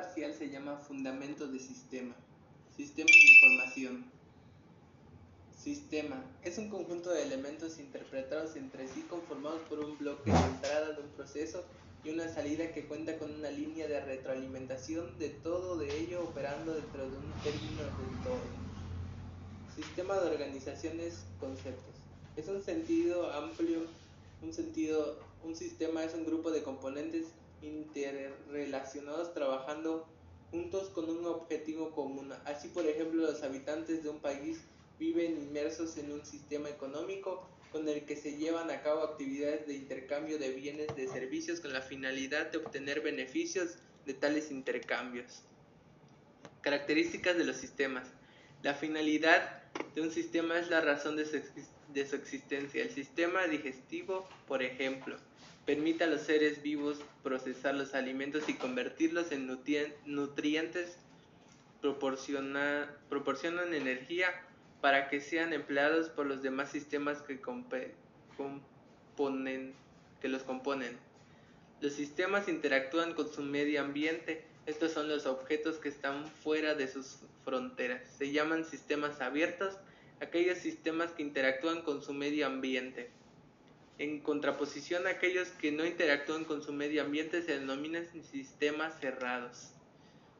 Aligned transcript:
parcial 0.00 0.32
se 0.32 0.48
llama 0.48 0.78
fundamento 0.78 1.46
de 1.46 1.58
sistema. 1.58 2.14
Sistemas 2.74 3.12
de 3.12 3.32
información. 3.34 4.04
Sistema. 5.54 6.24
Es 6.42 6.56
un 6.56 6.70
conjunto 6.70 7.10
de 7.10 7.24
elementos 7.24 7.78
interpretados 7.78 8.56
entre 8.56 8.88
sí 8.88 9.02
conformados 9.10 9.60
por 9.68 9.80
un 9.80 9.98
bloque 9.98 10.32
de 10.32 10.38
entrada 10.38 10.92
de 10.92 11.02
un 11.02 11.10
proceso 11.10 11.64
y 12.02 12.08
una 12.08 12.32
salida 12.32 12.72
que 12.72 12.86
cuenta 12.86 13.18
con 13.18 13.30
una 13.30 13.50
línea 13.50 13.86
de 13.88 14.00
retroalimentación 14.00 15.18
de 15.18 15.28
todo 15.28 15.76
de 15.76 15.94
ello 16.00 16.22
operando 16.24 16.72
dentro 16.72 17.02
de 17.02 17.16
un 17.18 17.32
término 17.44 17.82
de 17.82 18.24
todo. 18.24 18.40
Sistema 19.76 20.14
de 20.14 20.30
organizaciones 20.30 21.24
conceptos. 21.38 21.94
Es 22.36 22.48
un 22.48 22.62
sentido 22.62 23.30
amplio, 23.32 23.80
un 24.40 24.54
sentido, 24.54 25.18
un 25.44 25.54
sistema 25.54 26.04
es 26.04 26.14
un 26.14 26.24
grupo 26.24 26.50
de 26.50 26.62
componentes 26.62 27.26
interrelacionados 27.62 29.34
trabajando 29.34 30.06
juntos 30.50 30.88
con 30.90 31.08
un 31.08 31.24
objetivo 31.26 31.90
común. 31.92 32.32
Así, 32.44 32.68
por 32.68 32.86
ejemplo, 32.86 33.22
los 33.22 33.42
habitantes 33.42 34.02
de 34.02 34.08
un 34.08 34.20
país 34.20 34.60
viven 34.98 35.38
inmersos 35.38 35.96
en 35.96 36.12
un 36.12 36.24
sistema 36.24 36.68
económico 36.68 37.48
con 37.72 37.88
el 37.88 38.04
que 38.04 38.16
se 38.16 38.36
llevan 38.36 38.70
a 38.70 38.82
cabo 38.82 39.02
actividades 39.02 39.66
de 39.66 39.74
intercambio 39.74 40.38
de 40.38 40.50
bienes 40.50 40.94
de 40.96 41.06
servicios 41.06 41.60
con 41.60 41.72
la 41.72 41.80
finalidad 41.80 42.50
de 42.50 42.58
obtener 42.58 43.00
beneficios 43.00 43.76
de 44.06 44.14
tales 44.14 44.50
intercambios. 44.50 45.42
Características 46.62 47.36
de 47.36 47.44
los 47.44 47.56
sistemas. 47.56 48.08
La 48.62 48.74
finalidad 48.74 49.62
de 49.94 50.00
un 50.02 50.10
sistema 50.10 50.58
es 50.58 50.68
la 50.68 50.80
razón 50.80 51.16
de 51.16 51.24
su, 51.24 51.40
de 51.92 52.06
su 52.06 52.16
existencia. 52.16 52.82
El 52.82 52.90
sistema 52.90 53.46
digestivo, 53.46 54.28
por 54.46 54.62
ejemplo, 54.62 55.16
permite 55.66 56.04
a 56.04 56.06
los 56.06 56.22
seres 56.22 56.62
vivos 56.62 57.00
procesar 57.22 57.74
los 57.74 57.94
alimentos 57.94 58.48
y 58.48 58.54
convertirlos 58.54 59.32
en 59.32 59.46
nutrientes, 59.46 60.96
proporcionan 61.80 63.74
energía 63.74 64.28
para 64.80 65.08
que 65.08 65.20
sean 65.20 65.52
empleados 65.52 66.08
por 66.08 66.26
los 66.26 66.42
demás 66.42 66.70
sistemas 66.70 67.22
que, 67.22 67.40
los 70.22 70.42
componen. 70.42 70.98
Los 71.80 71.92
sistemas 71.92 72.48
interactúan 72.48 73.14
con 73.14 73.32
su 73.32 73.42
medio 73.42 73.80
ambiente. 73.80 74.44
Estos 74.66 74.92
son 74.92 75.08
los 75.08 75.26
objetos 75.26 75.76
que 75.76 75.88
están 75.88 76.26
fuera 76.26 76.74
de 76.74 76.88
sus 76.88 77.20
fronteras. 77.44 78.02
Se 78.18 78.32
llaman 78.32 78.64
sistemas 78.64 79.20
abiertos 79.20 79.78
aquellos 80.20 80.58
sistemas 80.58 81.12
que 81.12 81.22
interactúan 81.22 81.82
con 81.82 82.02
su 82.02 82.12
medio 82.12 82.46
ambiente. 82.46 83.10
En 84.00 84.20
contraposición 84.20 85.06
a 85.06 85.10
aquellos 85.10 85.48
que 85.48 85.70
no 85.72 85.84
interactúan 85.84 86.46
con 86.46 86.62
su 86.62 86.72
medio 86.72 87.02
ambiente 87.02 87.42
se 87.42 87.58
denominan 87.58 88.06
sistemas 88.22 88.98
cerrados. 88.98 89.72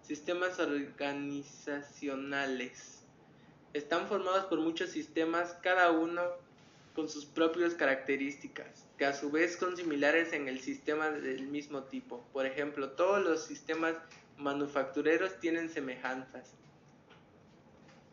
Sistemas 0.00 0.58
organizacionales. 0.58 3.05
Están 3.75 4.08
formados 4.08 4.47
por 4.47 4.61
muchos 4.61 4.88
sistemas, 4.88 5.58
cada 5.62 5.91
uno 5.91 6.22
con 6.94 7.11
sus 7.11 7.27
propias 7.27 7.75
características, 7.75 8.86
que 8.97 9.05
a 9.05 9.12
su 9.12 9.31
vez 9.31 9.56
son 9.56 9.77
similares 9.77 10.33
en 10.33 10.48
el 10.48 10.61
sistema 10.61 11.11
del 11.11 11.47
mismo 11.48 11.83
tipo. 11.83 12.25
Por 12.33 12.47
ejemplo, 12.47 12.92
todos 12.92 13.22
los 13.22 13.44
sistemas 13.44 13.94
manufactureros 14.38 15.38
tienen 15.38 15.69
semejanzas. 15.69 16.55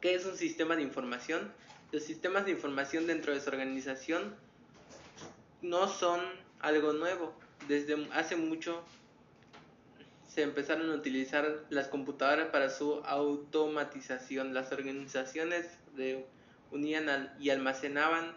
¿Qué 0.01 0.13
es 0.13 0.25
un 0.25 0.35
sistema 0.35 0.75
de 0.75 0.81
información? 0.81 1.53
Los 1.93 2.03
sistemas 2.03 2.43
de 2.43 2.51
información 2.51 3.07
dentro 3.07 3.33
de 3.33 3.39
su 3.39 3.49
organización 3.49 4.45
no 5.61 5.87
son 5.87 6.21
algo 6.59 6.93
nuevo. 6.93 7.33
Desde 7.67 8.07
hace 8.13 8.35
mucho 8.35 8.83
se 10.27 10.43
empezaron 10.43 10.91
a 10.91 10.95
utilizar 10.95 11.65
las 11.69 11.87
computadoras 11.87 12.49
para 12.49 12.69
su 12.69 13.01
automatización. 13.05 14.53
Las 14.53 14.71
organizaciones 14.71 15.65
unían 16.71 17.33
y 17.39 17.49
almacenaban 17.49 18.35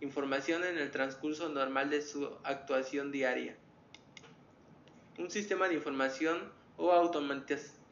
información 0.00 0.64
en 0.64 0.78
el 0.78 0.90
transcurso 0.90 1.48
normal 1.48 1.90
de 1.90 2.02
su 2.02 2.28
actuación 2.42 3.12
diaria. 3.12 3.56
Un 5.16 5.30
sistema 5.30 5.68
de 5.68 5.74
información 5.74 6.50
o 6.76 6.90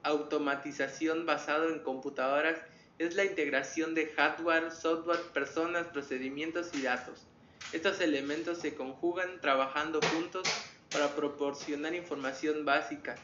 automatización 0.02 1.26
basado 1.26 1.68
en 1.68 1.78
computadoras 1.80 2.58
es 2.98 3.14
la 3.14 3.24
integración 3.24 3.94
de 3.94 4.08
hardware, 4.08 4.72
software, 4.72 5.20
personas, 5.32 5.86
procedimientos 5.86 6.74
y 6.74 6.82
datos. 6.82 7.29
Estos 7.72 8.00
elementos 8.00 8.59
se 8.59 8.75
conjugan 8.75 9.41
trabajando 9.41 10.00
juntos 10.12 10.48
para 10.91 11.15
proporcionar 11.15 11.94
información 11.94 12.65
básica 12.65 13.16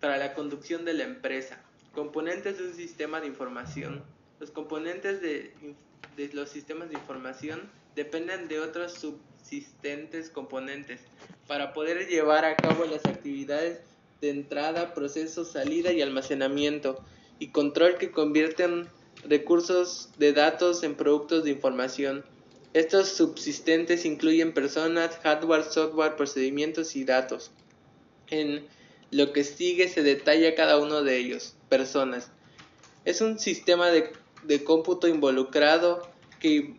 para 0.00 0.18
la 0.18 0.34
conducción 0.34 0.84
de 0.84 0.94
la 0.94 1.04
empresa. 1.04 1.58
Componentes 1.94 2.58
de 2.58 2.66
un 2.66 2.74
sistema 2.74 3.20
de 3.20 3.28
información. 3.28 4.02
Los 4.40 4.50
componentes 4.50 5.22
de, 5.22 5.54
los 6.32 6.50
sistemas 6.50 6.88
de 6.90 6.96
información 6.96 7.70
dependen 7.94 8.48
de 8.48 8.60
otros 8.60 8.94
subsistentes 8.94 10.28
componentes 10.28 11.00
para 11.46 11.72
poder 11.72 12.08
llevar 12.08 12.44
a 12.44 12.56
cabo 12.56 12.84
las 12.84 13.06
actividades 13.06 13.80
de 14.20 14.30
entrada, 14.30 14.94
proceso, 14.94 15.44
salida 15.44 15.92
y 15.92 16.02
almacenamiento 16.02 17.04
y 17.38 17.48
control 17.48 17.98
que 17.98 18.10
convierten 18.10 18.88
recursos 19.24 20.10
de 20.18 20.32
datos 20.32 20.82
en 20.82 20.94
productos 20.94 21.44
de 21.44 21.50
información. 21.50 22.24
Estos 22.74 23.08
subsistentes 23.08 24.06
incluyen 24.06 24.54
personas, 24.54 25.18
hardware, 25.22 25.64
software, 25.64 26.16
procedimientos 26.16 26.96
y 26.96 27.04
datos. 27.04 27.50
En 28.30 28.66
lo 29.10 29.32
que 29.34 29.44
sigue 29.44 29.88
se 29.88 30.02
detalla 30.02 30.54
cada 30.54 30.78
uno 30.78 31.02
de 31.02 31.18
ellos. 31.18 31.54
Personas. 31.68 32.30
Es 33.04 33.20
un 33.20 33.38
sistema 33.38 33.90
de, 33.90 34.10
cómputo 34.64 35.06
involucrado 35.06 36.10
que, 36.40 36.74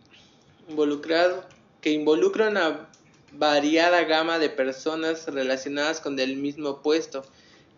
involucrado 0.68 1.44
que 1.80 1.92
involucra 1.92 2.48
una 2.48 2.88
variada 3.32 4.02
gama 4.04 4.38
de 4.38 4.48
personas 4.48 5.26
relacionadas 5.28 6.00
con 6.00 6.18
el 6.18 6.36
mismo 6.36 6.82
puesto, 6.82 7.24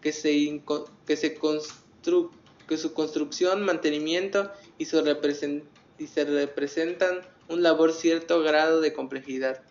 que 0.01 0.13
se, 0.13 0.63
que 1.07 1.17
se, 1.17 1.39
que 2.69 2.77
su 2.79 2.93
construcción, 2.95 3.63
mantenimiento 3.63 4.51
y, 4.79 4.87
su 4.87 4.99
y 5.99 6.07
se 6.07 6.25
representan 6.25 7.21
un 7.49 7.63
labor 7.63 7.93
cierto 7.93 8.43
grado 8.43 8.81
de 8.81 8.93
complejidad. 8.93 9.63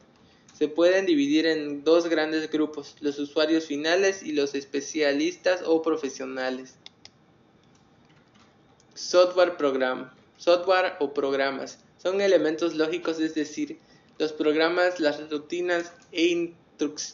Se 0.57 0.67
pueden 0.67 1.05
dividir 1.05 1.45
en 1.45 1.83
dos 1.83 2.07
grandes 2.07 2.49
grupos, 2.49 2.95
los 3.01 3.19
usuarios 3.19 3.65
finales 3.65 4.23
y 4.23 4.31
los 4.31 4.55
especialistas 4.55 5.61
o 5.65 5.81
profesionales. 5.81 6.75
Software 8.93 9.57
program. 9.57 10.11
Software 10.37 10.93
o 10.99 11.13
programas 11.13 11.79
son 12.01 12.21
elementos 12.21 12.75
lógicos, 12.75 13.19
es 13.19 13.35
decir, 13.35 13.79
los 14.17 14.31
programas, 14.31 14.99
las 14.99 15.29
rutinas 15.29 15.91
e 16.11 16.53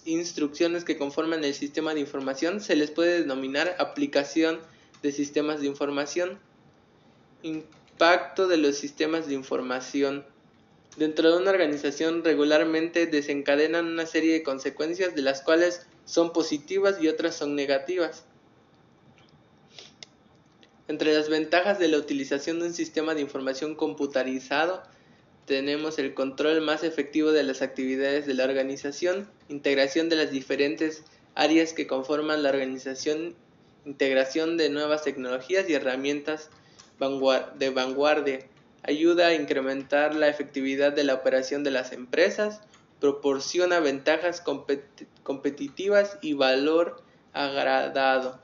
instrucciones 0.05 0.83
que 0.83 0.97
conforman 0.97 1.43
el 1.43 1.53
sistema 1.53 1.93
de 1.93 2.01
información 2.01 2.61
se 2.61 2.75
les 2.75 2.91
puede 2.91 3.21
denominar 3.21 3.75
aplicación 3.79 4.59
de 5.01 5.11
sistemas 5.11 5.61
de 5.61 5.67
información. 5.67 6.39
Impacto 7.41 8.47
de 8.47 8.57
los 8.57 8.75
sistemas 8.75 9.27
de 9.27 9.33
información. 9.33 10.25
Dentro 10.97 11.31
de 11.31 11.37
una 11.37 11.51
organización 11.51 12.23
regularmente 12.23 13.07
desencadenan 13.07 13.85
una 13.85 14.05
serie 14.05 14.33
de 14.33 14.43
consecuencias 14.43 15.15
de 15.15 15.21
las 15.21 15.41
cuales 15.41 15.85
son 16.05 16.33
positivas 16.33 17.01
y 17.01 17.07
otras 17.07 17.35
son 17.35 17.55
negativas. 17.55 18.25
Entre 20.87 21.13
las 21.13 21.29
ventajas 21.29 21.79
de 21.79 21.87
la 21.87 21.97
utilización 21.97 22.59
de 22.59 22.67
un 22.67 22.73
sistema 22.73 23.15
de 23.15 23.21
información 23.21 23.75
computarizado 23.75 24.83
tenemos 25.45 25.97
el 25.99 26.13
control 26.13 26.61
más 26.61 26.83
efectivo 26.83 27.31
de 27.31 27.43
las 27.43 27.61
actividades 27.61 28.25
de 28.25 28.33
la 28.33 28.43
organización, 28.43 29.29
integración 29.47 30.09
de 30.09 30.17
las 30.17 30.31
diferentes 30.31 31.03
áreas 31.35 31.73
que 31.73 31.87
conforman 31.87 32.43
la 32.43 32.49
organización 32.49 33.35
integración 33.85 34.57
de 34.57 34.69
nuevas 34.69 35.03
tecnologías 35.03 35.69
y 35.69 35.73
herramientas 35.73 36.49
de 37.57 37.69
vanguardia, 37.71 38.39
ayuda 38.83 39.27
a 39.27 39.33
incrementar 39.33 40.15
la 40.15 40.27
efectividad 40.27 40.93
de 40.93 41.03
la 41.03 41.13
operación 41.13 41.63
de 41.63 41.71
las 41.71 41.91
empresas, 41.91 42.61
proporciona 42.99 43.79
ventajas 43.79 44.43
competitivas 45.23 46.17
y 46.21 46.33
valor 46.33 47.03
agradado. 47.33 48.39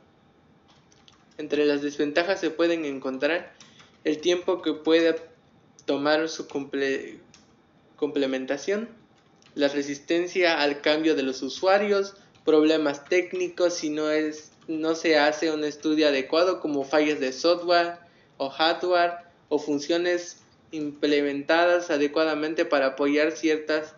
Entre 1.38 1.66
las 1.66 1.82
desventajas 1.82 2.40
se 2.40 2.50
pueden 2.50 2.86
encontrar 2.86 3.54
el 4.04 4.20
tiempo 4.20 4.62
que 4.62 4.74
puede 4.74 5.16
tomar 5.86 6.28
su 6.30 6.48
complementación, 7.96 8.90
la 9.54 9.68
resistencia 9.68 10.62
al 10.62 10.82
cambio 10.82 11.16
de 11.16 11.24
los 11.24 11.42
usuarios, 11.42 12.16
problemas 12.46 13.06
técnicos 13.06 13.76
si 13.76 13.90
no 13.90 14.10
es 14.10 14.52
no 14.68 14.96
se 14.96 15.18
hace 15.18 15.52
un 15.52 15.64
estudio 15.64 16.10
adecuado 16.10 16.60
como 16.60 16.84
fallas 16.84 17.20
de 17.20 17.32
software 17.32 18.00
o 18.38 18.50
hardware 18.50 19.27
o 19.50 19.60
funciones 19.60 20.38
implementadas 20.72 21.90
adecuadamente 21.90 22.66
para 22.66 22.88
apoyar 22.88 23.32
ciertas 23.32 23.96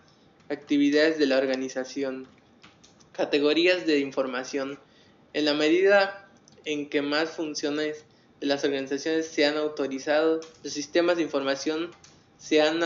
actividades 0.48 1.18
de 1.18 1.26
la 1.26 1.38
organización. 1.38 2.26
Categorías 3.12 3.86
de 3.86 3.98
información. 3.98 4.78
En 5.32 5.44
la 5.44 5.54
medida 5.54 6.28
en 6.64 6.88
que 6.88 7.02
más 7.02 7.30
funciones 7.30 8.04
de 8.40 8.46
las 8.46 8.64
organizaciones 8.64 9.26
se 9.26 9.46
han 9.46 9.56
autorizado, 9.56 10.40
los 10.62 10.72
sistemas 10.72 11.16
de 11.16 11.22
información 11.22 11.90
se 12.38 12.60
han, 12.62 12.80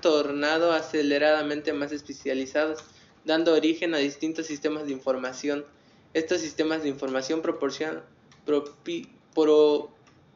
tornado 0.00 0.72
aceleradamente 0.72 1.72
más 1.72 1.92
especializados, 1.92 2.84
dando 3.24 3.54
origen 3.54 3.94
a 3.94 3.98
distintos 3.98 4.46
sistemas 4.46 4.86
de 4.86 4.92
información. 4.92 5.64
Estos 6.12 6.40
sistemas 6.40 6.82
de 6.82 6.88
información 6.90 7.40
proporcionan, 7.40 8.02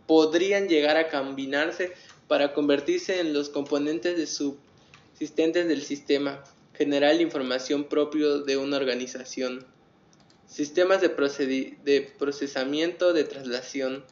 podrían 0.06 0.68
llegar 0.68 0.96
a 0.96 1.08
combinarse 1.08 1.92
para 2.28 2.52
convertirse 2.52 3.20
en 3.20 3.32
los 3.32 3.48
componentes 3.48 4.16
de 4.16 4.26
subsistentes 4.26 5.68
del 5.68 5.82
sistema 5.82 6.42
general 6.74 7.18
de 7.18 7.22
información 7.22 7.84
propio 7.84 8.40
de 8.40 8.56
una 8.56 8.76
organización. 8.76 9.64
Sistemas 10.46 11.00
de, 11.00 11.08
de 11.84 12.12
procesamiento 12.18 13.12
de 13.12 13.24
traslación. 13.24 14.04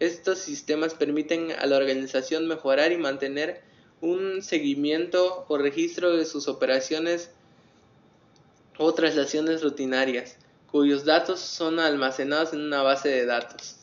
Estos 0.00 0.38
sistemas 0.38 0.94
permiten 0.94 1.52
a 1.52 1.66
la 1.66 1.76
organización 1.76 2.46
mejorar 2.46 2.92
y 2.92 2.98
mantener 2.98 3.62
un 4.00 4.42
seguimiento 4.42 5.44
o 5.48 5.58
registro 5.58 6.16
de 6.16 6.24
sus 6.24 6.46
operaciones 6.46 7.30
o 8.76 8.94
traslaciones 8.94 9.62
rutinarias, 9.62 10.36
cuyos 10.70 11.04
datos 11.04 11.40
son 11.40 11.80
almacenados 11.80 12.52
en 12.52 12.60
una 12.60 12.82
base 12.82 13.08
de 13.08 13.26
datos. 13.26 13.77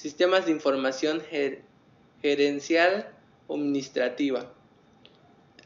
Sistemas 0.00 0.46
de 0.46 0.52
información 0.52 1.22
gerencial 2.22 3.12
o 3.48 3.56
administrativa. 3.56 4.50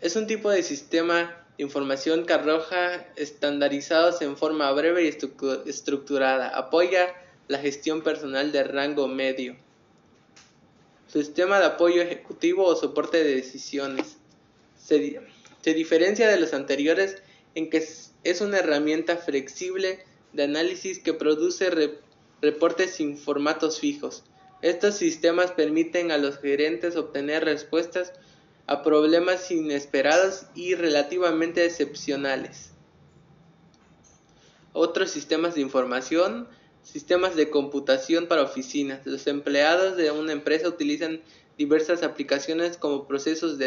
Es 0.01 0.17
un 0.17 0.27
tipo 0.27 0.51
de 0.51 0.65
sistema 0.65 1.47
de 1.57 1.63
información 1.63 2.27
que 2.27 2.33
arroja 2.33 3.07
estandarizados 3.15 4.23
en 4.23 4.37
forma 4.37 4.73
breve 4.73 5.05
y 5.05 5.69
estructurada. 5.69 6.49
Apoya 6.49 7.15
la 7.47 7.59
gestión 7.59 8.03
personal 8.03 8.51
de 8.51 8.65
rango 8.65 9.07
medio. 9.07 9.55
Sistema 11.07 11.61
de 11.61 11.67
apoyo 11.67 12.03
ejecutivo 12.03 12.65
o 12.65 12.75
soporte 12.75 13.23
de 13.23 13.37
decisiones. 13.37 14.17
Se, 14.77 15.23
diferencia 15.75 16.29
de 16.29 16.41
los 16.41 16.55
anteriores 16.55 17.23
en 17.55 17.71
que 17.71 17.87
es 18.25 18.41
una 18.41 18.59
herramienta 18.59 19.17
flexible 19.17 20.05
de 20.33 20.43
análisis 20.43 20.99
que 20.99 21.15
produce 21.15 21.71
reportes 22.45 22.93
sin 22.93 23.17
formatos 23.17 23.81
fijos. 23.81 24.23
Estos 24.61 24.97
sistemas 24.97 25.53
permiten 25.53 26.13
a 26.13 26.19
los 26.19 26.39
gerentes 26.39 26.95
obtener 26.95 27.43
respuestas 27.43 28.13
a 28.67 28.83
problemas 28.83 29.51
inesperados 29.51 30.45
y 30.55 30.75
relativamente 30.75 31.65
excepcionales. 31.65 32.73
Otros 34.75 35.11
sistemas 35.11 35.55
de 35.55 35.63
información, 35.63 36.47
sistemas 36.83 37.35
de 37.35 37.49
computación 37.49 38.27
para 38.27 38.43
oficinas. 38.43 39.07
Los 39.07 39.27
empleados 39.27 39.97
de 39.97 40.11
una 40.11 40.33
empresa 40.33 40.69
utilizan 40.69 41.23
diversas 41.57 42.03
aplicaciones 42.03 42.77
como 42.77 43.07
procesadores 43.07 43.59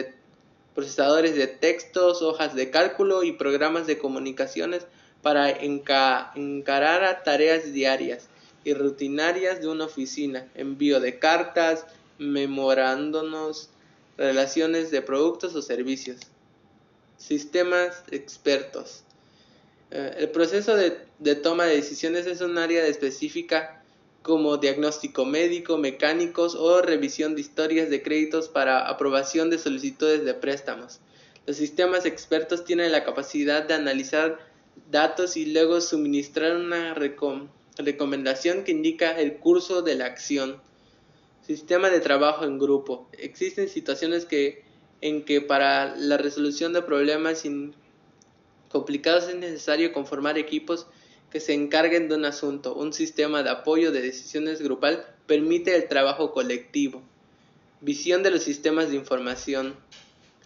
de 1.35 1.47
textos, 1.47 2.21
hojas 2.21 2.53
de 2.53 2.69
cálculo 2.69 3.23
y 3.23 3.31
programas 3.31 3.87
de 3.87 3.97
comunicaciones 3.97 4.85
para 5.23 5.49
encarar 5.49 7.03
a 7.03 7.23
tareas 7.23 7.73
diarias 7.73 8.29
y 8.67 8.73
rutinarias 8.73 9.61
de 9.61 9.69
una 9.69 9.85
oficina, 9.85 10.45
envío 10.53 10.99
de 10.99 11.19
cartas, 11.19 11.85
memorándonos, 12.19 13.69
relaciones 14.17 14.91
de 14.91 15.01
productos 15.01 15.55
o 15.55 15.61
servicios. 15.61 16.17
Sistemas 17.17 18.03
expertos. 18.11 19.03
Eh, 19.89 20.15
el 20.17 20.31
proceso 20.31 20.75
de, 20.75 20.97
de, 21.19 21.35
toma 21.35 21.63
de 21.63 21.77
decisiones 21.77 22.27
es 22.27 22.41
un 22.41 22.57
área 22.57 22.85
específica 22.85 23.81
como 24.21 24.57
diagnóstico 24.57 25.23
médico, 25.23 25.77
mecánicos 25.77 26.53
o 26.53 26.81
revisión 26.81 27.35
de 27.35 27.41
historias 27.41 27.89
de 27.89 28.03
créditos 28.03 28.49
para 28.49 28.89
aprobación 28.89 29.49
de 29.49 29.59
solicitudes 29.59 30.25
de 30.25 30.33
préstamos. 30.33 30.99
Los 31.45 31.55
sistemas 31.55 32.05
expertos 32.05 32.65
tienen 32.65 32.91
la 32.91 33.05
capacidad 33.05 33.63
de 33.63 33.75
analizar 33.75 34.39
datos 34.91 35.37
y 35.37 35.45
luego 35.45 35.79
suministrar 35.79 36.57
una 36.57 36.93
recomendación 37.77 38.63
que 38.63 38.71
indica 38.71 39.19
el 39.19 39.37
curso 39.37 39.81
de 39.81 39.95
la 39.95 40.05
acción. 40.05 40.61
Sistema 41.45 41.89
de 41.89 41.99
trabajo 41.99 42.45
en 42.45 42.59
grupo. 42.59 43.09
Existen 43.17 43.69
situaciones 43.69 44.25
que, 44.25 44.63
en 45.01 45.23
que 45.23 45.41
para 45.41 45.95
la 45.95 46.17
resolución 46.17 46.73
de 46.73 46.81
problemas 46.81 47.43
complicados 48.69 49.29
es 49.29 49.35
necesario 49.35 49.93
conformar 49.93 50.37
equipos 50.37 50.87
que 51.31 51.39
se 51.39 51.53
encarguen 51.53 52.09
de 52.09 52.15
un 52.15 52.25
asunto. 52.25 52.73
Un 52.73 52.93
sistema 52.93 53.43
de 53.43 53.49
apoyo 53.49 53.91
de 53.91 54.01
decisiones 54.01 54.61
grupal 54.61 55.05
permite 55.25 55.75
el 55.75 55.87
trabajo 55.87 56.31
colectivo. 56.31 57.03
Visión 57.81 58.23
de 58.23 58.31
los 58.31 58.43
sistemas 58.43 58.89
de 58.89 58.95
información. 58.95 59.75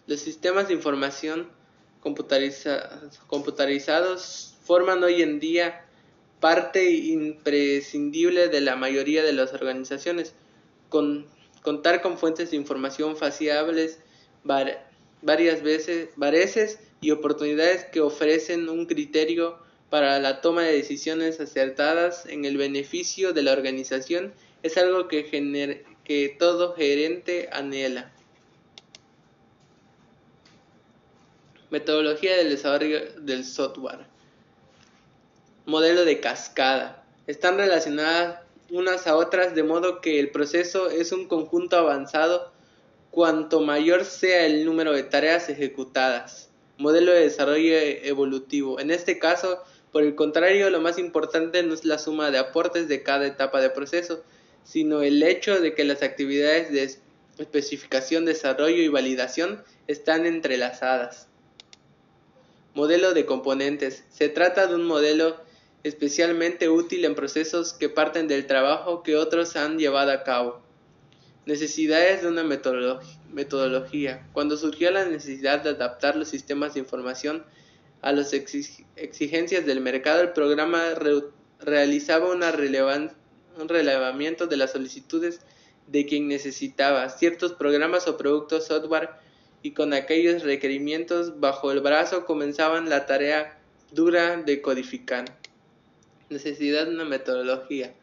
Los 0.07 0.19
sistemas 0.19 0.67
de 0.67 0.73
información 0.73 1.47
computarizados 2.01 4.55
forman 4.63 5.03
hoy 5.03 5.21
en 5.21 5.39
día 5.39 5.85
parte 6.41 6.91
imprescindible 6.91 8.49
de 8.49 8.59
la 8.59 8.75
mayoría 8.75 9.23
de 9.23 9.31
las 9.31 9.53
organizaciones 9.53 10.33
con, 10.89 11.27
contar 11.61 12.01
con 12.01 12.17
fuentes 12.17 12.51
de 12.51 12.57
información 12.57 13.15
faciables 13.15 13.99
varias 14.43 15.63
veces, 15.63 16.79
y 16.99 17.11
oportunidades 17.11 17.85
que 17.85 18.01
ofrecen 18.01 18.69
un 18.69 18.85
criterio 18.85 19.57
para 19.89 20.19
la 20.19 20.41
toma 20.41 20.63
de 20.63 20.73
decisiones 20.73 21.39
acertadas 21.39 22.25
en 22.25 22.45
el 22.45 22.57
beneficio 22.57 23.33
de 23.33 23.43
la 23.43 23.53
organización 23.53 24.33
es 24.63 24.77
algo 24.77 25.07
que 25.07 26.35
todo 26.37 26.75
gerente 26.75 27.49
anhela. 27.51 28.11
Metodología 31.69 32.35
del 32.35 32.49
desarrollo 32.49 32.99
del 33.21 33.45
software. 33.45 34.10
Modelo 35.71 36.03
de 36.03 36.19
cascada. 36.19 37.01
Están 37.27 37.57
relacionadas 37.57 38.41
unas 38.69 39.07
a 39.07 39.15
otras 39.15 39.55
de 39.55 39.63
modo 39.63 40.01
que 40.01 40.19
el 40.19 40.29
proceso 40.29 40.89
es 40.89 41.13
un 41.13 41.29
conjunto 41.29 41.77
avanzado 41.77 42.51
cuanto 43.09 43.61
mayor 43.61 44.03
sea 44.03 44.45
el 44.45 44.65
número 44.65 44.91
de 44.91 45.03
tareas 45.03 45.47
ejecutadas. 45.47 46.49
Modelo 46.77 47.13
de 47.13 47.21
desarrollo 47.21 47.73
evolutivo. 47.73 48.81
En 48.81 48.91
este 48.91 49.17
caso, 49.17 49.63
por 49.93 50.03
el 50.03 50.13
contrario, 50.13 50.69
lo 50.69 50.81
más 50.81 50.97
importante 50.97 51.63
no 51.63 51.73
es 51.73 51.85
la 51.85 51.99
suma 51.99 52.31
de 52.31 52.39
aportes 52.39 52.89
de 52.89 53.01
cada 53.01 53.25
etapa 53.25 53.61
de 53.61 53.69
proceso, 53.69 54.25
sino 54.65 55.01
el 55.03 55.23
hecho 55.23 55.61
de 55.61 55.73
que 55.73 55.85
las 55.85 56.03
actividades 56.03 56.69
de 56.73 56.97
especificación, 57.41 58.25
desarrollo 58.25 58.83
y 58.83 58.89
validación 58.89 59.63
están 59.87 60.25
entrelazadas. 60.25 61.29
Modelo 62.73 63.13
de 63.13 63.25
componentes. 63.25 64.03
Se 64.09 64.27
trata 64.27 64.67
de 64.67 64.75
un 64.75 64.83
modelo 64.83 65.49
especialmente 65.83 66.69
útil 66.69 67.05
en 67.05 67.15
procesos 67.15 67.73
que 67.73 67.89
parten 67.89 68.27
del 68.27 68.45
trabajo 68.45 69.03
que 69.03 69.15
otros 69.15 69.55
han 69.55 69.79
llevado 69.79 70.11
a 70.11 70.23
cabo. 70.23 70.61
Necesidades 71.45 72.21
de 72.21 72.27
una 72.27 72.43
metodología. 72.43 74.27
Cuando 74.31 74.57
surgió 74.57 74.91
la 74.91 75.05
necesidad 75.05 75.61
de 75.61 75.71
adaptar 75.71 76.15
los 76.15 76.27
sistemas 76.27 76.75
de 76.75 76.81
información 76.81 77.43
a 78.01 78.11
las 78.11 78.33
exigencias 78.33 79.65
del 79.65 79.81
mercado, 79.81 80.21
el 80.21 80.33
programa 80.33 80.83
realizaba 81.59 82.31
un 82.31 83.67
relevamiento 83.67 84.47
de 84.47 84.57
las 84.57 84.71
solicitudes 84.71 85.41
de 85.87 86.05
quien 86.05 86.27
necesitaba 86.27 87.09
ciertos 87.09 87.53
programas 87.53 88.07
o 88.07 88.17
productos 88.17 88.67
software 88.67 89.09
y 89.63 89.71
con 89.71 89.93
aquellos 89.93 90.43
requerimientos 90.43 91.39
bajo 91.39 91.71
el 91.71 91.81
brazo 91.81 92.25
comenzaban 92.25 92.89
la 92.89 93.07
tarea 93.07 93.59
dura 93.91 94.37
de 94.37 94.61
codificar 94.61 95.40
necesidad 96.31 96.85
de 96.85 96.93
una 96.93 97.05
metodología. 97.05 97.93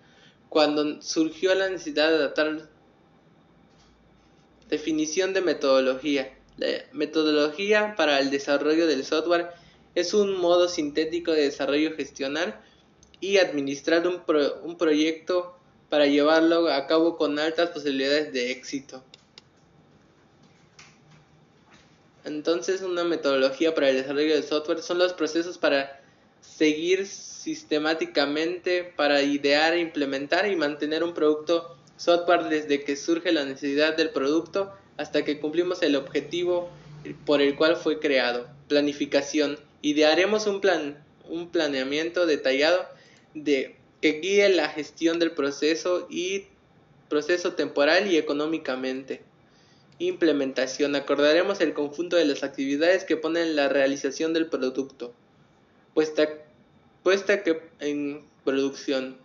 Cuando 0.48 1.02
surgió 1.02 1.54
la 1.54 1.68
necesidad 1.68 2.08
de 2.08 2.16
adaptar 2.16 2.68
definición 4.68 5.32
de 5.32 5.40
metodología. 5.40 6.34
La 6.56 6.68
metodología 6.92 7.94
para 7.96 8.20
el 8.20 8.30
desarrollo 8.30 8.86
del 8.86 9.04
software 9.04 9.50
es 9.94 10.14
un 10.14 10.38
modo 10.40 10.68
sintético 10.68 11.32
de 11.32 11.42
desarrollo 11.42 11.94
gestionar 11.94 12.62
y 13.20 13.38
administrar 13.38 14.06
un, 14.06 14.22
un 14.62 14.76
proyecto 14.76 15.56
para 15.88 16.06
llevarlo 16.06 16.68
a 16.68 16.86
cabo 16.86 17.16
con 17.16 17.38
altas 17.38 17.70
posibilidades 17.70 18.32
de 18.32 18.50
éxito. 18.50 19.02
Entonces, 22.24 22.82
una 22.82 23.04
metodología 23.04 23.74
para 23.74 23.88
el 23.88 23.96
desarrollo 23.96 24.34
del 24.34 24.44
software 24.44 24.82
son 24.82 24.98
los 24.98 25.14
procesos 25.14 25.56
para 25.56 26.02
seguir 26.40 27.06
sistemáticamente 27.06 28.84
para 28.96 29.22
idear, 29.22 29.76
implementar 29.76 30.50
y 30.50 30.56
mantener 30.56 31.04
un 31.04 31.14
producto 31.14 31.76
software 31.96 32.44
desde 32.44 32.84
que 32.84 32.96
surge 32.96 33.32
la 33.32 33.44
necesidad 33.44 33.96
del 33.96 34.10
producto 34.10 34.72
hasta 34.96 35.24
que 35.24 35.40
cumplimos 35.40 35.82
el 35.82 35.96
objetivo 35.96 36.68
por 37.24 37.40
el 37.40 37.56
cual 37.56 37.76
fue 37.76 37.98
creado. 37.98 38.48
Planificación. 38.68 39.58
Idearemos 39.82 40.46
un 40.46 40.60
plan, 40.60 41.02
un 41.28 41.50
planeamiento 41.50 42.26
detallado 42.26 42.86
de 43.34 43.76
que 44.00 44.20
guíe 44.20 44.48
la 44.50 44.68
gestión 44.68 45.18
del 45.18 45.32
proceso 45.32 46.06
y 46.10 46.46
proceso 47.08 47.54
temporal 47.54 48.10
y 48.10 48.16
económicamente. 48.16 49.22
Implementación. 49.98 50.94
Acordaremos 50.94 51.60
el 51.60 51.74
conjunto 51.74 52.16
de 52.16 52.24
las 52.24 52.42
actividades 52.44 53.04
que 53.04 53.16
ponen 53.16 53.56
la 53.56 53.68
realización 53.68 54.32
del 54.32 54.46
producto, 54.46 55.14
puesta, 55.98 56.28
puesta 57.02 57.42
que 57.42 57.60
en 57.80 58.22
producción. 58.44 59.18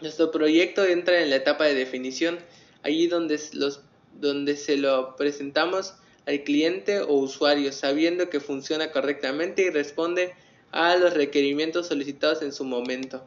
Nuestro 0.00 0.30
proyecto 0.30 0.82
entra 0.82 1.20
en 1.20 1.28
la 1.28 1.36
etapa 1.36 1.66
de 1.66 1.74
definición, 1.74 2.38
allí 2.82 3.06
donde, 3.06 3.38
los, 3.52 3.82
donde 4.18 4.56
se 4.56 4.78
lo 4.78 5.14
presentamos 5.16 5.92
al 6.24 6.42
cliente 6.42 7.00
o 7.00 7.12
usuario, 7.12 7.70
sabiendo 7.70 8.30
que 8.30 8.40
funciona 8.40 8.92
correctamente 8.92 9.60
y 9.60 9.68
responde 9.68 10.32
a 10.70 10.96
los 10.96 11.12
requerimientos 11.12 11.88
solicitados 11.88 12.40
en 12.40 12.54
su 12.54 12.64
momento. 12.64 13.22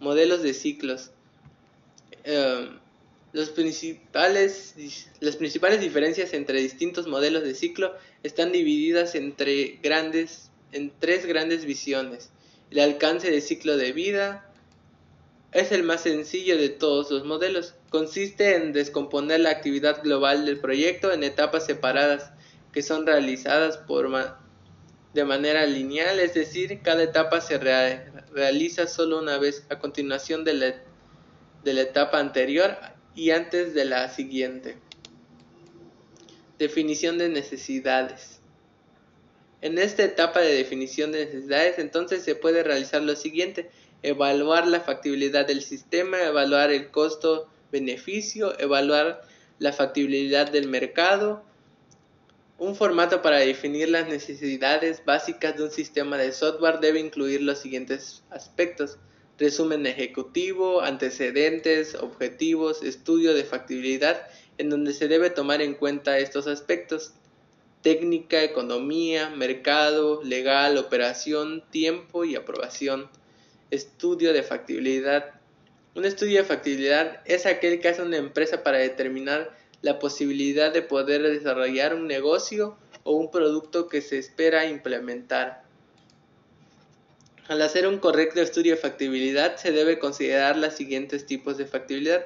Modelos 0.00 0.42
de 0.42 0.54
ciclos. 0.54 1.12
Eh, 2.24 2.68
los 3.32 3.50
principales, 3.50 4.74
las 5.20 5.36
principales 5.36 5.80
diferencias 5.80 6.32
entre 6.32 6.60
distintos 6.60 7.06
modelos 7.06 7.44
de 7.44 7.54
ciclo 7.54 7.94
están 8.24 8.50
divididas 8.50 9.14
entre 9.14 9.78
grandes, 9.80 10.50
en 10.72 10.92
tres 10.98 11.26
grandes 11.26 11.64
visiones. 11.64 12.30
El 12.70 12.80
alcance 12.80 13.30
de 13.30 13.40
ciclo 13.40 13.76
de 13.76 13.92
vida 13.92 14.50
es 15.52 15.70
el 15.72 15.82
más 15.82 16.02
sencillo 16.02 16.56
de 16.56 16.70
todos 16.70 17.10
los 17.10 17.24
modelos. 17.24 17.74
Consiste 17.90 18.56
en 18.56 18.72
descomponer 18.72 19.40
la 19.40 19.50
actividad 19.50 20.02
global 20.02 20.46
del 20.46 20.58
proyecto 20.58 21.12
en 21.12 21.22
etapas 21.22 21.66
separadas 21.66 22.32
que 22.72 22.82
son 22.82 23.06
realizadas 23.06 23.78
de 25.14 25.24
manera 25.24 25.66
lineal, 25.66 26.18
es 26.20 26.32
decir, 26.32 26.80
cada 26.82 27.02
etapa 27.02 27.40
se 27.42 27.58
realiza 27.58 28.86
solo 28.86 29.18
una 29.18 29.36
vez 29.38 29.66
a 29.68 29.78
continuación 29.78 30.44
de 30.44 30.54
la, 30.54 30.74
de 31.64 31.74
la 31.74 31.82
etapa 31.82 32.18
anterior 32.18 32.76
y 33.14 33.30
antes 33.30 33.74
de 33.74 33.84
la 33.84 34.08
siguiente. 34.08 34.78
Definición 36.58 37.18
de 37.18 37.28
necesidades. 37.28 38.41
En 39.62 39.78
esta 39.78 40.02
etapa 40.02 40.40
de 40.40 40.54
definición 40.54 41.12
de 41.12 41.24
necesidades 41.24 41.78
entonces 41.78 42.22
se 42.22 42.34
puede 42.34 42.62
realizar 42.62 43.00
lo 43.02 43.16
siguiente, 43.16 43.70
evaluar 44.02 44.66
la 44.66 44.80
factibilidad 44.80 45.46
del 45.46 45.62
sistema, 45.62 46.20
evaluar 46.20 46.70
el 46.70 46.90
costo-beneficio, 46.90 48.58
evaluar 48.58 49.22
la 49.60 49.72
factibilidad 49.72 50.50
del 50.50 50.68
mercado. 50.68 51.44
Un 52.58 52.74
formato 52.74 53.22
para 53.22 53.38
definir 53.38 53.88
las 53.88 54.08
necesidades 54.08 55.04
básicas 55.04 55.56
de 55.56 55.62
un 55.62 55.70
sistema 55.70 56.18
de 56.18 56.32
software 56.32 56.80
debe 56.80 57.00
incluir 57.00 57.40
los 57.40 57.60
siguientes 57.60 58.24
aspectos 58.30 58.98
resumen 59.38 59.86
ejecutivo, 59.86 60.82
antecedentes, 60.82 61.94
objetivos, 61.94 62.82
estudio 62.82 63.34
de 63.34 63.44
factibilidad, 63.44 64.26
en 64.58 64.70
donde 64.70 64.92
se 64.92 65.08
debe 65.08 65.30
tomar 65.30 65.62
en 65.62 65.74
cuenta 65.74 66.18
estos 66.18 66.46
aspectos 66.46 67.14
técnica, 67.82 68.42
economía, 68.42 69.28
mercado, 69.30 70.22
legal, 70.22 70.78
operación, 70.78 71.64
tiempo 71.70 72.24
y 72.24 72.36
aprobación. 72.36 73.10
Estudio 73.70 74.32
de 74.32 74.42
factibilidad. 74.42 75.34
Un 75.94 76.04
estudio 76.04 76.38
de 76.38 76.48
factibilidad 76.48 77.20
es 77.26 77.44
aquel 77.44 77.80
que 77.80 77.88
hace 77.88 78.02
una 78.02 78.16
empresa 78.16 78.62
para 78.62 78.78
determinar 78.78 79.56
la 79.82 79.98
posibilidad 79.98 80.72
de 80.72 80.82
poder 80.82 81.22
desarrollar 81.22 81.94
un 81.94 82.06
negocio 82.06 82.76
o 83.02 83.12
un 83.12 83.30
producto 83.30 83.88
que 83.88 84.00
se 84.00 84.18
espera 84.18 84.66
implementar. 84.66 85.62
Al 87.48 87.60
hacer 87.60 87.88
un 87.88 87.98
correcto 87.98 88.40
estudio 88.40 88.76
de 88.76 88.80
factibilidad 88.80 89.56
se 89.56 89.72
debe 89.72 89.98
considerar 89.98 90.56
los 90.56 90.74
siguientes 90.74 91.26
tipos 91.26 91.58
de 91.58 91.66
factibilidad. 91.66 92.24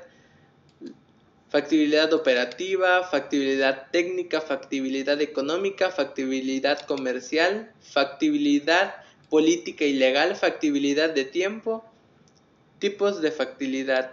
Factibilidad 1.48 2.12
operativa, 2.12 3.04
factibilidad 3.04 3.90
técnica, 3.92 4.40
factibilidad 4.40 5.20
económica, 5.20 5.90
factibilidad 5.90 6.80
comercial, 6.86 7.72
factibilidad 7.80 8.96
política 9.30 9.84
y 9.84 9.94
legal, 9.94 10.34
factibilidad 10.36 11.10
de 11.10 11.24
tiempo, 11.24 11.84
tipos 12.78 13.20
de 13.22 13.30
factibilidad. 13.30 14.12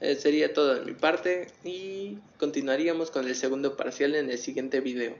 Eh, 0.00 0.16
sería 0.16 0.52
todo 0.52 0.74
de 0.74 0.84
mi 0.84 0.94
parte 0.94 1.48
y 1.64 2.18
continuaríamos 2.38 3.10
con 3.10 3.26
el 3.26 3.36
segundo 3.36 3.76
parcial 3.76 4.14
en 4.14 4.30
el 4.30 4.38
siguiente 4.38 4.80
video. 4.80 5.16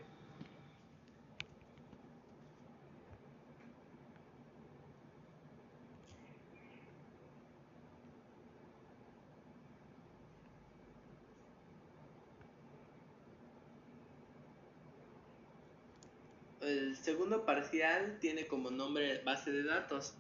El 16.83 16.97
segundo 16.97 17.45
parcial 17.45 18.19
tiene 18.21 18.47
como 18.47 18.71
nombre 18.71 19.21
base 19.25 19.51
de 19.51 19.63
datos. 19.63 20.15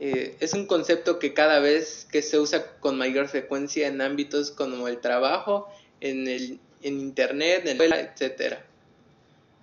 Eh, 0.00 0.36
es 0.40 0.52
un 0.54 0.66
concepto 0.66 1.18
que 1.18 1.34
cada 1.34 1.60
vez 1.60 2.06
que 2.10 2.20
se 2.20 2.38
usa 2.38 2.78
con 2.80 2.98
mayor 2.98 3.28
frecuencia 3.28 3.86
en 3.86 4.00
ámbitos 4.00 4.50
como 4.50 4.88
el 4.88 4.98
trabajo, 4.98 5.68
en, 6.00 6.26
el, 6.26 6.58
en 6.82 7.00
internet, 7.00 7.60
en 7.66 7.78
la 7.78 7.84
escuela, 7.84 8.00
etc. 8.00 8.56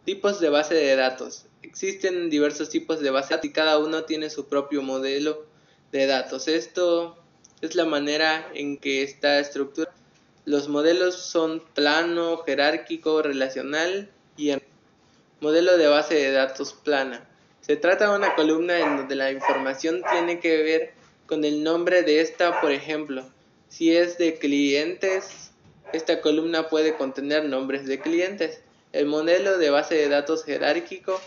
Tipos 0.05 0.39
de 0.39 0.49
base 0.49 0.73
de 0.73 0.95
datos. 0.95 1.45
Existen 1.63 2.29
diversos 2.29 2.69
tipos 2.69 3.01
de 3.01 3.11
base 3.11 3.29
de 3.29 3.35
datos 3.35 3.49
y 3.49 3.53
cada 3.53 3.77
uno 3.77 4.05
tiene 4.05 4.29
su 4.29 4.47
propio 4.47 4.81
modelo 4.81 5.45
de 5.91 6.07
datos. 6.07 6.47
Esto 6.47 7.17
es 7.59 7.75
la 7.75 7.85
manera 7.85 8.49
en 8.53 8.77
que 8.77 9.03
está 9.03 9.39
estructurado. 9.39 9.93
Los 10.45 10.69
modelos 10.69 11.15
son 11.15 11.61
plano, 11.75 12.37
jerárquico, 12.37 13.21
relacional 13.21 14.09
y 14.37 14.51
Modelo 15.41 15.75
de 15.75 15.87
base 15.87 16.13
de 16.13 16.31
datos 16.31 16.73
plana. 16.73 17.27
Se 17.61 17.75
trata 17.75 18.07
de 18.07 18.15
una 18.15 18.35
columna 18.35 18.79
en 18.79 18.97
donde 18.97 19.15
la 19.15 19.31
información 19.31 20.03
tiene 20.11 20.39
que 20.39 20.61
ver 20.61 20.93
con 21.25 21.43
el 21.45 21.63
nombre 21.63 22.03
de 22.03 22.21
esta, 22.21 22.61
por 22.61 22.71
ejemplo. 22.71 23.25
Si 23.67 23.91
es 23.91 24.19
de 24.19 24.37
clientes, 24.37 25.49
esta 25.93 26.21
columna 26.21 26.69
puede 26.69 26.93
contener 26.93 27.45
nombres 27.45 27.87
de 27.87 27.99
clientes. 27.99 28.61
El 28.91 29.07
modelo 29.07 29.57
de 29.57 29.71
base 29.71 29.95
de 29.95 30.09
datos 30.09 30.45
jerárquico 30.45 31.19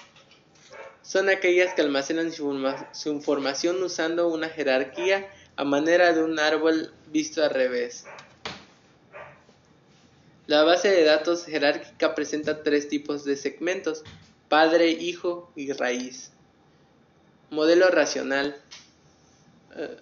son 1.03 1.29
aquellas 1.29 1.75
que 1.75 1.83
almacenan 1.83 2.31
su 2.31 3.11
información 3.11 3.83
usando 3.83 4.29
una 4.29 4.49
jerarquía 4.49 5.29
a 5.57 5.65
manera 5.65 6.13
de 6.13 6.23
un 6.23 6.39
árbol 6.39 6.95
visto 7.09 7.43
al 7.43 7.51
revés. 7.51 8.07
La 10.47 10.63
base 10.63 10.91
de 10.91 11.05
datos 11.05 11.47
jerárquica 11.47 12.15
presenta 12.15 12.63
tres 12.63 12.89
tipos 12.89 13.25
de 13.25 13.37
segmentos, 13.37 14.03
padre, 14.51 14.91
hijo 14.91 15.51
y 15.57 15.73
raíz. 15.73 16.33
Modelo 17.49 17.89
racional. 17.89 18.55
Eh, 19.75 19.97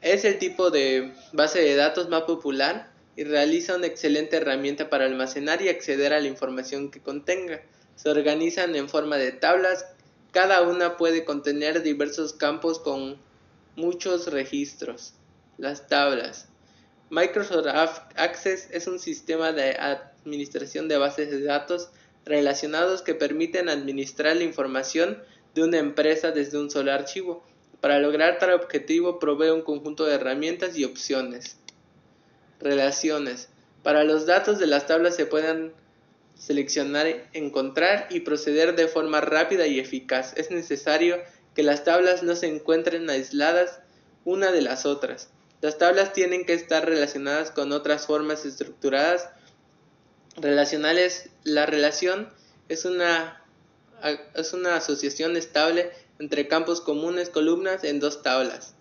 es 0.00 0.24
el 0.24 0.38
tipo 0.38 0.70
de 0.70 1.12
base 1.32 1.60
de 1.60 1.74
datos 1.74 2.08
más 2.08 2.22
popular 2.22 2.92
y 3.16 3.24
realiza 3.24 3.74
una 3.74 3.88
excelente 3.88 4.36
herramienta 4.36 4.88
para 4.88 5.06
almacenar 5.06 5.62
y 5.62 5.68
acceder 5.68 6.12
a 6.12 6.20
la 6.20 6.28
información 6.28 6.90
que 6.92 7.00
contenga. 7.00 7.62
Se 7.96 8.08
organizan 8.08 8.76
en 8.76 8.88
forma 8.88 9.16
de 9.16 9.32
tablas, 9.32 9.86
cada 10.30 10.62
una 10.62 10.96
puede 10.96 11.24
contener 11.24 11.82
diversos 11.82 12.32
campos 12.32 12.78
con 12.78 13.18
muchos 13.74 14.28
registros. 14.28 15.14
Las 15.58 15.88
tablas. 15.88 16.48
Microsoft 17.12 17.66
Access 18.16 18.68
es 18.70 18.86
un 18.86 18.98
sistema 18.98 19.52
de 19.52 19.76
administración 19.76 20.88
de 20.88 20.96
bases 20.96 21.30
de 21.30 21.42
datos 21.42 21.90
relacionados 22.24 23.02
que 23.02 23.14
permiten 23.14 23.68
administrar 23.68 24.34
la 24.34 24.44
información 24.44 25.22
de 25.54 25.62
una 25.62 25.76
empresa 25.76 26.30
desde 26.30 26.58
un 26.58 26.70
solo 26.70 26.90
archivo. 26.90 27.44
Para 27.82 27.98
lograr 27.98 28.38
tal 28.38 28.54
objetivo 28.54 29.18
provee 29.18 29.50
un 29.50 29.60
conjunto 29.60 30.06
de 30.06 30.14
herramientas 30.14 30.78
y 30.78 30.86
opciones. 30.86 31.58
Relaciones. 32.60 33.50
Para 33.82 34.04
los 34.04 34.24
datos 34.24 34.58
de 34.58 34.68
las 34.68 34.86
tablas 34.86 35.14
se 35.14 35.26
pueden 35.26 35.74
seleccionar, 36.34 37.28
encontrar 37.34 38.06
y 38.08 38.20
proceder 38.20 38.74
de 38.74 38.88
forma 38.88 39.20
rápida 39.20 39.66
y 39.66 39.78
eficaz. 39.80 40.32
Es 40.38 40.50
necesario 40.50 41.18
que 41.54 41.62
las 41.62 41.84
tablas 41.84 42.22
no 42.22 42.36
se 42.36 42.46
encuentren 42.46 43.10
aisladas 43.10 43.80
una 44.24 44.50
de 44.50 44.62
las 44.62 44.86
otras. 44.86 45.28
Las 45.62 45.78
tablas 45.78 46.12
tienen 46.12 46.44
que 46.44 46.54
estar 46.54 46.84
relacionadas 46.84 47.52
con 47.52 47.70
otras 47.70 48.08
formas 48.08 48.44
estructuradas 48.44 49.28
relacionales. 50.36 51.30
La 51.44 51.66
relación 51.66 52.28
es 52.68 52.84
una, 52.84 53.44
es 54.34 54.52
una 54.54 54.74
asociación 54.74 55.36
estable 55.36 55.92
entre 56.18 56.48
campos 56.48 56.80
comunes, 56.80 57.30
columnas 57.30 57.84
en 57.84 58.00
dos 58.00 58.22
tablas. 58.22 58.74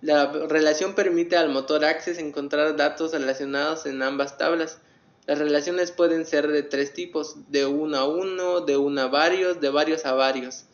La 0.00 0.30
relación 0.30 0.94
permite 0.94 1.36
al 1.36 1.48
motor 1.48 1.84
Access 1.84 2.18
encontrar 2.18 2.76
datos 2.76 3.10
relacionados 3.10 3.84
en 3.86 4.00
ambas 4.00 4.38
tablas. 4.38 4.78
Las 5.26 5.40
relaciones 5.40 5.90
pueden 5.90 6.24
ser 6.24 6.46
de 6.46 6.62
tres 6.62 6.92
tipos, 6.92 7.50
de 7.50 7.66
uno 7.66 7.96
a 7.96 8.04
uno, 8.08 8.60
de 8.60 8.76
uno 8.76 9.00
a 9.00 9.06
varios, 9.08 9.60
de 9.60 9.70
varios 9.70 10.06
a 10.06 10.12
varios. 10.12 10.66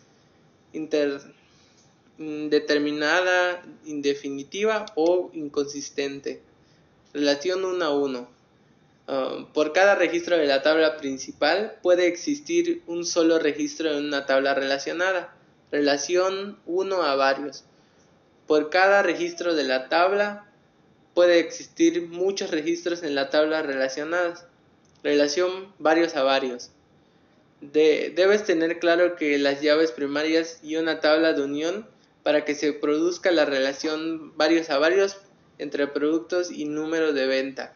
Inter 0.74 1.22
determinada, 2.50 3.62
indefinitiva 3.84 4.86
o 4.94 5.30
inconsistente. 5.34 6.40
Relación 7.12 7.64
1 7.64 7.84
a 7.84 7.94
1. 7.94 8.28
Um, 9.08 9.46
por 9.46 9.72
cada 9.72 9.96
registro 9.96 10.36
de 10.38 10.46
la 10.46 10.62
tabla 10.62 10.96
principal 10.96 11.76
puede 11.82 12.06
existir 12.06 12.82
un 12.86 13.04
solo 13.04 13.38
registro 13.38 13.90
en 13.90 14.04
una 14.06 14.26
tabla 14.26 14.54
relacionada. 14.54 15.34
Relación 15.70 16.58
1 16.66 17.02
a 17.02 17.16
varios. 17.16 17.64
Por 18.46 18.70
cada 18.70 19.02
registro 19.02 19.54
de 19.54 19.64
la 19.64 19.88
tabla 19.88 20.46
puede 21.14 21.40
existir 21.40 22.08
muchos 22.08 22.50
registros 22.50 23.02
en 23.02 23.14
la 23.14 23.30
tabla 23.30 23.62
relacionadas. 23.62 24.46
Relación 25.02 25.72
varios 25.78 26.14
a 26.16 26.22
varios. 26.22 26.70
debes 27.60 28.44
tener 28.44 28.78
claro 28.78 29.16
que 29.16 29.38
las 29.38 29.60
llaves 29.60 29.92
primarias 29.92 30.60
y 30.62 30.76
una 30.76 31.00
tabla 31.00 31.32
de 31.32 31.42
unión 31.42 31.86
para 32.22 32.44
que 32.44 32.54
se 32.54 32.72
produzca 32.72 33.30
la 33.30 33.44
relación 33.44 34.36
varios 34.36 34.70
a 34.70 34.78
varios 34.78 35.18
entre 35.58 35.86
productos 35.86 36.50
y 36.50 36.64
número 36.64 37.12
de 37.12 37.26
venta. 37.26 37.74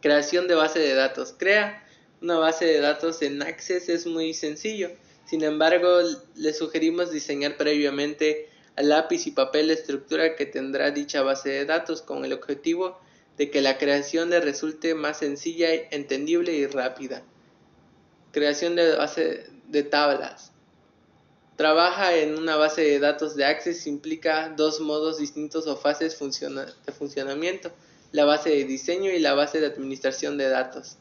Creación 0.00 0.46
de 0.48 0.54
base 0.54 0.78
de 0.78 0.94
datos. 0.94 1.34
Crea 1.36 1.84
una 2.20 2.38
base 2.38 2.64
de 2.64 2.80
datos 2.80 3.22
en 3.22 3.42
Access 3.42 3.88
es 3.88 4.06
muy 4.06 4.32
sencillo. 4.32 4.90
Sin 5.26 5.42
embargo, 5.42 6.00
le 6.34 6.52
sugerimos 6.52 7.10
diseñar 7.10 7.56
previamente 7.56 8.48
a 8.76 8.82
lápiz 8.82 9.26
y 9.26 9.32
papel 9.32 9.68
la 9.68 9.74
estructura 9.74 10.36
que 10.36 10.46
tendrá 10.46 10.90
dicha 10.90 11.22
base 11.22 11.50
de 11.50 11.64
datos 11.64 12.02
con 12.02 12.24
el 12.24 12.32
objetivo 12.32 12.98
de 13.36 13.50
que 13.50 13.60
la 13.60 13.78
creación 13.78 14.30
le 14.30 14.40
resulte 14.40 14.94
más 14.94 15.18
sencilla, 15.18 15.68
entendible 15.90 16.52
y 16.52 16.66
rápida. 16.66 17.22
Creación 18.32 18.76
de 18.76 18.96
base 18.96 19.46
de 19.68 19.82
tablas. 19.82 20.52
Trabaja 21.56 22.14
en 22.14 22.38
una 22.38 22.56
base 22.56 22.82
de 22.82 22.98
datos 22.98 23.34
de 23.34 23.46
Access 23.46 23.86
implica 23.86 24.52
dos 24.54 24.80
modos 24.80 25.18
distintos 25.18 25.66
o 25.66 25.76
fases 25.76 26.18
de 26.18 26.92
funcionamiento, 26.92 27.72
la 28.12 28.26
base 28.26 28.50
de 28.50 28.64
diseño 28.64 29.10
y 29.10 29.18
la 29.18 29.32
base 29.32 29.60
de 29.60 29.66
administración 29.66 30.36
de 30.36 30.50
datos. 30.50 30.98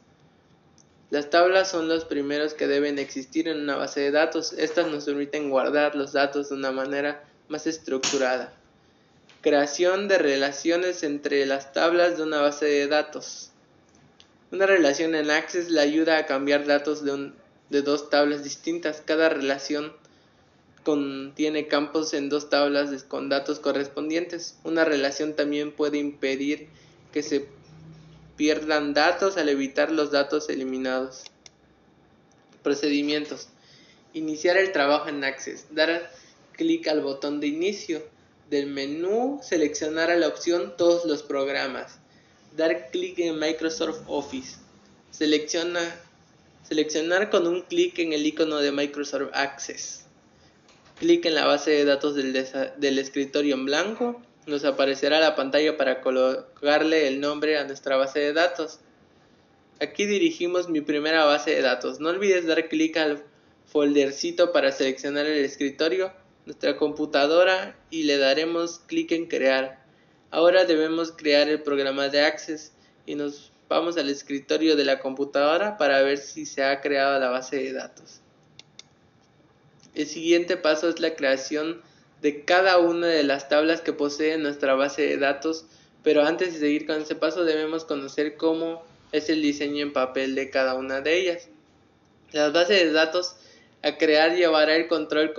Las 1.10 1.30
tablas 1.30 1.70
son 1.70 1.90
los 1.90 2.06
primeros 2.06 2.54
que 2.54 2.68
deben 2.68 3.00
existir 3.00 3.50
en 3.50 3.60
una 3.60 3.76
base 3.76 4.00
de 4.00 4.12
datos. 4.12 4.54
Estas 4.54 4.88
nos 4.88 5.04
permiten 5.04 5.50
guardar 5.50 5.96
los 5.96 6.14
datos 6.14 6.50
de 6.50 6.56
una 6.56 6.72
manera 6.72 7.24
más 7.50 7.68
estructurada. 7.68 8.54
Creación 9.42 10.08
de 10.08 10.18
relaciones 10.18 11.04
entre 11.04 11.46
las 11.46 11.74
tablas 11.74 12.18
de 12.18 12.24
una 12.24 12.42
base 12.42 12.66
de 12.66 12.88
datos. 12.88 13.52
Una 14.52 14.66
relación 14.66 15.16
en 15.16 15.30
Access 15.30 15.70
le 15.70 15.82
ayuda 15.82 16.18
a 16.18 16.26
cambiar 16.26 16.66
datos 16.66 17.04
de, 17.04 17.34
de 17.70 17.82
dos 17.82 18.10
tablas 18.10 18.44
distintas. 18.44 19.04
Cada 19.06 19.30
relación 19.30 19.94
contiene 20.86 21.68
campos 21.68 22.14
en 22.14 22.30
dos 22.30 22.50
tablas 22.50 23.04
con 23.04 23.28
datos 23.28 23.60
correspondientes. 23.60 24.56
Una 24.64 24.86
relación 24.86 25.36
también 25.36 25.72
puede 25.74 25.98
impedir 25.98 26.70
que 27.12 27.24
se 27.24 27.48
pierdan 28.38 28.94
datos 28.94 29.36
al 29.36 29.50
evitar 29.50 29.92
los 29.92 30.12
datos 30.12 30.48
eliminados. 30.48 31.24
Procedimientos. 32.62 33.50
Iniciar 34.14 34.58
el 34.58 34.72
trabajo 34.72 35.10
en 35.10 35.24
Access. 35.24 35.66
Dar 35.72 36.12
clic 36.54 36.88
al 36.88 37.02
botón 37.02 37.40
de 37.40 37.48
inicio 37.48 38.04
del 38.52 38.68
menú, 38.68 39.40
seleccionar 39.42 40.16
la 40.18 40.28
opción 40.28 40.76
Todos 40.78 41.06
los 41.06 41.24
programas. 41.24 41.98
Dar 42.56 42.92
clic 42.92 43.18
en 43.20 43.40
Microsoft 43.40 44.02
Office. 44.08 44.58
Selecciona, 45.10 45.82
seleccionar 46.64 47.32
con 47.32 47.48
un 47.48 47.64
clic 47.64 47.98
en 47.98 48.14
el 48.14 48.24
icono 48.26 48.58
de 48.58 48.72
Microsoft 48.72 49.32
Access 49.34 50.05
clic 51.00 51.26
en 51.26 51.36
la 51.36 51.46
base 51.46 51.72
de 51.72 51.86
datos 51.86 52.16
del, 52.16 52.34
del, 52.78 53.00
escritorio 53.00 53.56
en 53.56 53.66
blanco, 53.66 54.22
nos 54.48 54.64
aparecerá 54.66 55.20
la 55.20 55.36
pantalla 55.36 55.78
para 55.78 56.02
colocarle 56.02 57.08
el 57.08 57.20
nombre 57.20 57.58
a 57.58 57.66
nuestra 57.66 57.98
base 57.98 58.20
de 58.20 58.34
datos. 58.34 58.80
Aquí 59.82 60.06
dirigimos 60.06 60.70
mi 60.70 60.82
primera 60.82 61.26
base 61.26 61.52
de 61.52 61.62
datos. 61.62 62.00
No 62.00 62.10
olvides 62.10 62.46
dar 62.46 62.68
clic 62.70 62.96
al 62.98 63.24
foldercito 63.66 64.52
para 64.52 64.72
seleccionar 64.72 65.26
el 65.26 65.44
escritorio, 65.44 66.14
nuestra 66.46 66.78
computadora 66.78 67.78
y 67.90 68.04
le 68.04 68.18
daremos 68.18 68.80
clic 68.86 69.12
en 69.12 69.26
crear. 69.26 69.84
Ahora 70.32 70.66
debemos 70.66 71.12
crear 71.12 71.50
el 71.50 71.62
programa 71.62 72.10
de 72.10 72.22
Access 72.22 72.74
y 73.06 73.16
nos 73.16 73.52
vamos 73.68 73.98
al 73.98 74.10
escritorio 74.10 74.76
de 74.76 74.86
la 74.86 75.00
computadora 75.00 75.78
para 75.78 76.02
ver 76.02 76.18
si 76.20 76.46
se 76.46 76.64
ha 76.64 76.82
creado 76.82 77.20
la 77.20 77.30
base 77.30 77.58
de 77.58 77.74
datos. 77.74 78.22
El 79.96 80.08
siguiente 80.08 80.58
paso 80.58 80.90
es 80.90 81.00
la 81.00 81.16
creación 81.16 81.82
de 82.22 82.44
cada 82.44 82.80
una 82.80 83.08
de 83.08 83.24
las 83.24 83.48
tablas 83.48 83.80
que 83.80 83.94
posee 83.94 84.38
nuestra 84.38 84.76
base 84.76 85.04
de 85.04 85.18
datos, 85.18 85.66
pero 86.04 86.24
antes 86.24 86.54
de 86.54 86.60
seguir 86.60 86.86
con 86.86 87.02
ese 87.02 87.16
paso 87.16 87.46
debemos 87.46 87.86
conocer 87.86 88.36
cómo 88.36 88.84
es 89.14 89.30
el 89.30 89.42
diseño 89.42 89.82
en 89.84 89.94
papel 89.94 90.36
de 90.36 90.50
cada 90.50 90.76
una 90.76 91.00
de 91.00 91.18
ellas. 91.18 91.48
Las 92.32 92.52
bases 92.52 92.82
de 92.82 92.92
datos 92.92 93.38
a 93.84 93.98
crear 93.98 94.36
llevará 94.36 94.76
el 94.76 94.88
control 94.88 95.34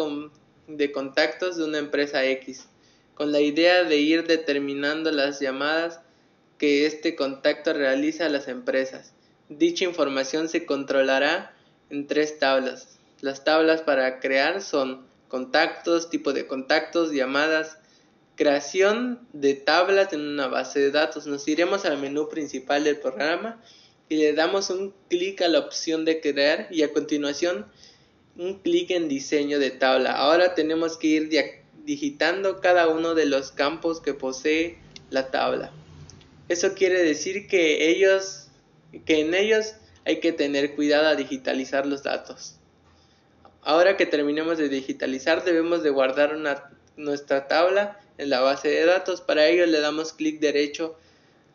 de 0.68 0.92
contactos 0.92 1.56
de 1.56 1.64
una 1.64 1.78
empresa 1.78 2.24
X, 2.24 2.66
con 3.14 3.32
la 3.32 3.40
idea 3.40 3.84
de 3.84 3.98
ir 3.98 4.26
determinando 4.26 5.10
las 5.10 5.38
llamadas 5.38 6.00
que 6.56 6.86
este 6.86 7.14
contacto 7.14 7.74
realiza 7.74 8.24
a 8.24 8.30
las 8.30 8.48
empresas. 8.48 9.12
Dicha 9.50 9.84
información 9.84 10.48
se 10.48 10.64
controlará 10.64 11.54
en 11.90 12.06
tres 12.06 12.38
tablas. 12.38 12.95
Las 13.20 13.44
tablas 13.44 13.82
para 13.82 14.20
crear 14.20 14.62
son 14.62 15.06
contactos, 15.28 16.10
tipo 16.10 16.32
de 16.32 16.46
contactos, 16.46 17.12
llamadas, 17.12 17.78
creación 18.36 19.26
de 19.32 19.54
tablas 19.54 20.12
en 20.12 20.20
una 20.20 20.46
base 20.46 20.80
de 20.80 20.90
datos. 20.90 21.26
Nos 21.26 21.48
iremos 21.48 21.84
al 21.84 21.98
menú 21.98 22.28
principal 22.28 22.84
del 22.84 22.98
programa 22.98 23.62
y 24.08 24.16
le 24.16 24.32
damos 24.34 24.70
un 24.70 24.94
clic 25.08 25.42
a 25.42 25.48
la 25.48 25.60
opción 25.60 26.04
de 26.04 26.20
crear 26.20 26.68
y 26.70 26.82
a 26.82 26.92
continuación 26.92 27.66
un 28.36 28.60
clic 28.60 28.90
en 28.90 29.08
diseño 29.08 29.58
de 29.58 29.70
tabla. 29.70 30.12
Ahora 30.12 30.54
tenemos 30.54 30.98
que 30.98 31.06
ir 31.06 31.30
digitando 31.84 32.60
cada 32.60 32.88
uno 32.88 33.14
de 33.14 33.26
los 33.26 33.50
campos 33.50 34.00
que 34.00 34.14
posee 34.14 34.78
la 35.10 35.30
tabla. 35.30 35.72
Eso 36.48 36.74
quiere 36.74 37.02
decir 37.02 37.48
que 37.48 37.88
ellos 37.88 38.42
que 39.04 39.20
en 39.20 39.34
ellos 39.34 39.74
hay 40.04 40.20
que 40.20 40.32
tener 40.32 40.74
cuidado 40.74 41.08
a 41.08 41.16
digitalizar 41.16 41.86
los 41.86 42.02
datos. 42.02 42.55
Ahora 43.66 43.96
que 43.96 44.06
terminemos 44.06 44.58
de 44.58 44.68
digitalizar 44.68 45.42
debemos 45.42 45.82
de 45.82 45.90
guardar 45.90 46.38
nuestra 46.96 47.48
tabla 47.48 47.98
en 48.16 48.30
la 48.30 48.38
base 48.38 48.68
de 48.68 48.86
datos. 48.86 49.22
Para 49.22 49.48
ello 49.48 49.66
le 49.66 49.80
damos 49.80 50.12
clic 50.12 50.38
derecho 50.38 50.96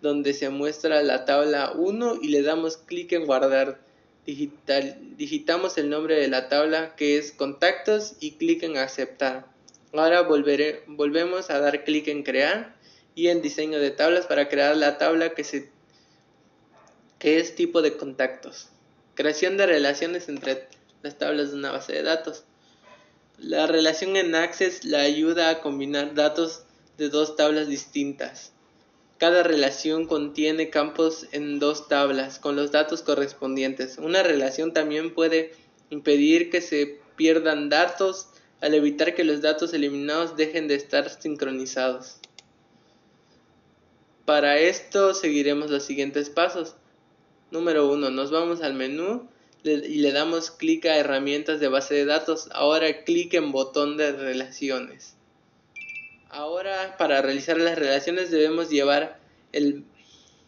donde 0.02 0.34
se 0.34 0.50
muestra 0.50 1.04
la 1.04 1.24
tabla 1.24 1.72
1 1.74 2.18
y 2.22 2.28
le 2.28 2.42
damos 2.42 2.76
clic 2.76 3.14
en 3.14 3.26
guardar. 3.26 3.80
Digitamos 4.26 5.78
el 5.78 5.90
nombre 5.90 6.20
de 6.20 6.28
la 6.28 6.50
tabla 6.50 6.98
que 6.98 7.18
es 7.18 7.32
contactos 7.32 8.16
y 8.20 8.32
clic 8.32 8.64
en 8.64 8.76
aceptar. 8.76 9.46
Ahora 9.94 10.24
volvemos 10.24 11.50
a 11.50 11.60
dar 11.60 11.86
clic 11.86 12.10
en 12.10 12.24
crear 12.24 12.76
y 13.16 13.30
en 13.30 13.42
diseño 13.42 13.80
de 13.80 13.92
tablas 13.92 14.26
para 14.26 14.50
crear 14.50 14.76
la 14.76 14.98
tabla 14.98 15.32
que 15.34 15.46
es 17.22 17.56
tipo 17.56 17.82
de 17.82 17.96
contactos. 17.96 18.68
Creación 19.16 19.56
de 19.56 19.66
relaciones 19.66 20.28
entre 20.28 20.68
las 21.04 21.18
tablas 21.18 21.52
de 21.52 21.58
una 21.58 21.72
base 21.72 21.94
de 21.94 22.04
datos. 22.04 22.44
La 23.38 23.68
relación 23.68 24.16
en 24.18 24.36
Access 24.36 24.86
la 24.86 25.02
ayuda 25.02 25.50
a 25.50 25.62
combinar 25.62 26.14
datos 26.14 26.64
de 26.98 27.10
dos 27.10 27.36
tablas 27.36 27.68
distintas. 27.68 28.52
Cada 29.18 29.44
relación 29.44 30.08
contiene 30.08 30.70
campos 30.70 31.28
en 31.32 31.60
dos 31.60 31.88
tablas 31.88 32.40
con 32.40 32.56
los 32.56 32.72
datos 32.72 33.02
correspondientes. 33.02 33.98
Una 33.98 34.24
relación 34.24 34.74
también 34.74 35.14
puede 35.14 35.54
impedir 35.90 36.50
que 36.50 36.62
se 36.62 37.00
pierdan 37.16 37.70
datos 37.70 38.30
al 38.62 38.74
evitar 38.74 39.16
que 39.16 39.24
los 39.24 39.42
datos 39.42 39.74
eliminados 39.74 40.38
dejen 40.38 40.68
de 40.68 40.76
estar 40.76 41.10
sincronizados. 41.10 42.18
Para 44.26 44.60
esto 44.60 45.14
seguiremos 45.14 45.70
los 45.70 45.84
siguientes 45.84 46.30
pasos. 46.30 46.76
Número 47.50 47.92
1. 47.92 48.12
Nos 48.12 48.32
vamos 48.32 48.62
al 48.62 48.76
menú 48.76 49.28
y 49.64 49.98
le 49.98 50.12
damos 50.12 50.52
clic 50.52 50.86
a 50.86 50.98
herramientas 50.98 51.60
de 51.60 51.68
base 51.68 51.96
de 51.96 52.06
datos. 52.06 52.50
Ahora 52.52 53.04
clic 53.04 53.34
en 53.34 53.52
botón 53.52 53.98
de 53.98 54.12
relaciones. 54.12 55.16
Ahora 56.30 56.96
para 56.98 57.22
realizar 57.22 57.58
las 57.58 57.78
relaciones 57.78 58.32
debemos 58.32 58.70
llevar 58.70 59.20
el, 59.52 59.84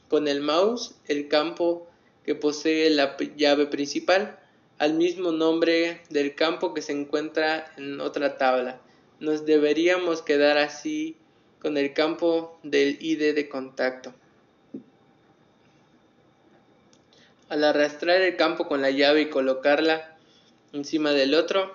con 0.08 0.28
el 0.28 0.42
mouse 0.42 0.96
el 1.08 1.28
campo 1.28 1.88
que 2.26 2.36
posee 2.36 2.90
la 2.90 3.18
llave 3.36 3.68
principal 3.68 4.40
al 4.78 4.94
mismo 4.94 5.32
nombre 5.32 6.02
del 6.10 6.36
campo 6.36 6.74
que 6.74 6.82
se 6.82 6.94
encuentra 6.94 7.72
en 7.78 8.00
otra 8.00 8.38
tabla. 8.38 8.82
Nos 9.20 9.46
deberíamos 9.46 10.22
quedar 10.22 10.58
así 10.58 11.18
con 11.60 11.78
el 11.78 11.94
campo 11.94 12.60
del 12.64 12.98
ID 13.02 13.34
de 13.36 13.48
contacto. 13.48 14.14
Al 17.54 17.64
arrastrar 17.66 18.20
el 18.24 18.36
campo 18.36 18.68
con 18.68 18.82
la 18.82 18.90
llave 18.90 19.22
y 19.22 19.30
colocarla 19.30 20.18
encima 20.72 21.12
del 21.12 21.36
otro 21.36 21.72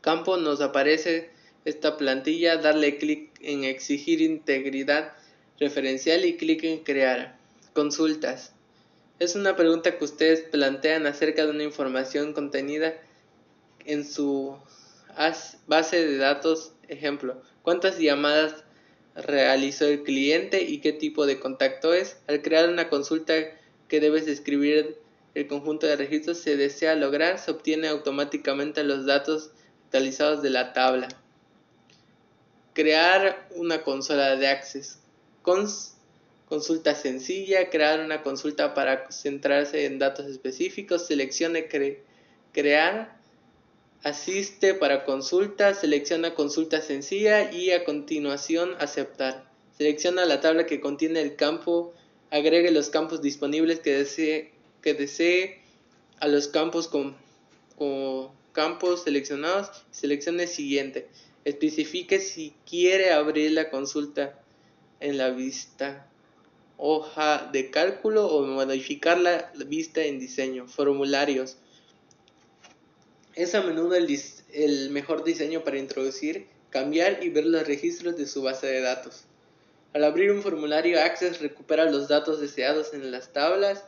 campo 0.00 0.38
nos 0.38 0.62
aparece 0.62 1.28
esta 1.66 1.98
plantilla, 1.98 2.56
darle 2.56 2.96
clic 2.96 3.38
en 3.42 3.64
exigir 3.64 4.22
integridad 4.22 5.12
referencial 5.60 6.24
y 6.24 6.38
clic 6.38 6.64
en 6.64 6.84
crear. 6.84 7.36
Consultas. 7.74 8.54
Es 9.18 9.34
una 9.34 9.56
pregunta 9.56 9.98
que 9.98 10.04
ustedes 10.06 10.40
plantean 10.40 11.04
acerca 11.04 11.44
de 11.44 11.50
una 11.50 11.64
información 11.64 12.32
contenida 12.32 12.94
en 13.84 14.06
su 14.06 14.56
base 15.66 16.02
de 16.02 16.16
datos. 16.16 16.72
Ejemplo, 16.88 17.42
¿cuántas 17.60 17.98
llamadas 17.98 18.64
realizó 19.14 19.84
el 19.84 20.02
cliente 20.02 20.62
y 20.62 20.80
qué 20.80 20.94
tipo 20.94 21.26
de 21.26 21.38
contacto 21.38 21.92
es? 21.92 22.16
Al 22.26 22.40
crear 22.40 22.70
una 22.70 22.88
consulta 22.88 23.34
que 23.92 24.00
debes 24.00 24.26
escribir 24.26 24.96
el 25.34 25.46
conjunto 25.48 25.86
de 25.86 25.96
registros 25.96 26.38
se 26.38 26.56
desea 26.56 26.94
lograr, 26.94 27.38
se 27.38 27.50
obtiene 27.50 27.88
automáticamente 27.88 28.84
los 28.84 29.04
datos 29.04 29.50
actualizados 29.84 30.40
de 30.40 30.48
la 30.48 30.72
tabla. 30.72 31.08
Crear 32.72 33.46
una 33.54 33.82
consola 33.82 34.36
de 34.36 34.48
Access. 34.48 34.98
consulta 35.42 36.94
sencilla, 36.94 37.68
crear 37.68 38.00
una 38.00 38.22
consulta 38.22 38.72
para 38.72 39.12
centrarse 39.12 39.84
en 39.84 39.98
datos 39.98 40.24
específicos, 40.24 41.06
seleccione 41.06 41.68
crear, 42.54 43.18
asiste 44.02 44.72
para 44.72 45.04
consulta, 45.04 45.74
selecciona 45.74 46.34
consulta 46.34 46.80
sencilla 46.80 47.52
y 47.52 47.72
a 47.72 47.84
continuación 47.84 48.70
aceptar. 48.78 49.44
Selecciona 49.76 50.24
la 50.24 50.40
tabla 50.40 50.64
que 50.64 50.80
contiene 50.80 51.20
el 51.20 51.36
campo, 51.36 51.92
agregue 52.32 52.70
los 52.70 52.88
campos 52.88 53.20
disponibles 53.20 53.80
que 53.80 53.92
desee 53.92 54.52
que 54.80 54.94
desee 54.94 55.60
a 56.18 56.26
los 56.26 56.48
campos 56.48 56.88
con, 56.88 57.14
campos 58.52 59.04
seleccionados 59.04 59.84
y 59.92 59.94
seleccione 59.94 60.46
siguiente. 60.46 61.08
Especifique 61.44 62.20
si 62.20 62.54
quiere 62.68 63.12
abrir 63.12 63.52
la 63.52 63.70
consulta 63.70 64.40
en 65.00 65.18
la 65.18 65.30
vista 65.30 66.08
hoja 66.78 67.50
de 67.52 67.70
cálculo 67.70 68.26
o 68.26 68.46
modificar 68.46 69.18
la 69.18 69.52
vista 69.66 70.02
en 70.02 70.18
diseño. 70.18 70.66
Formularios. 70.66 71.58
Es 73.34 73.54
a 73.54 73.62
menudo 73.62 73.94
el, 73.94 74.08
el 74.52 74.90
mejor 74.90 75.22
diseño 75.24 75.64
para 75.64 75.78
introducir, 75.78 76.46
cambiar 76.70 77.22
y 77.22 77.28
ver 77.28 77.46
los 77.46 77.66
registros 77.66 78.16
de 78.16 78.26
su 78.26 78.42
base 78.42 78.66
de 78.66 78.80
datos. 78.80 79.24
Al 79.94 80.04
abrir 80.04 80.30
un 80.30 80.42
formulario, 80.42 81.02
Access 81.02 81.40
recupera 81.40 81.90
los 81.90 82.08
datos 82.08 82.40
deseados 82.40 82.94
en 82.94 83.10
las 83.10 83.32
tablas 83.32 83.84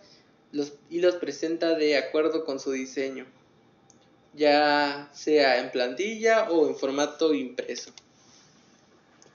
y 0.90 1.00
los 1.00 1.14
presenta 1.16 1.74
de 1.74 1.96
acuerdo 1.96 2.44
con 2.44 2.60
su 2.60 2.72
diseño, 2.72 3.26
ya 4.34 5.10
sea 5.14 5.60
en 5.60 5.70
plantilla 5.70 6.50
o 6.50 6.68
en 6.68 6.76
formato 6.76 7.32
impreso. 7.32 7.90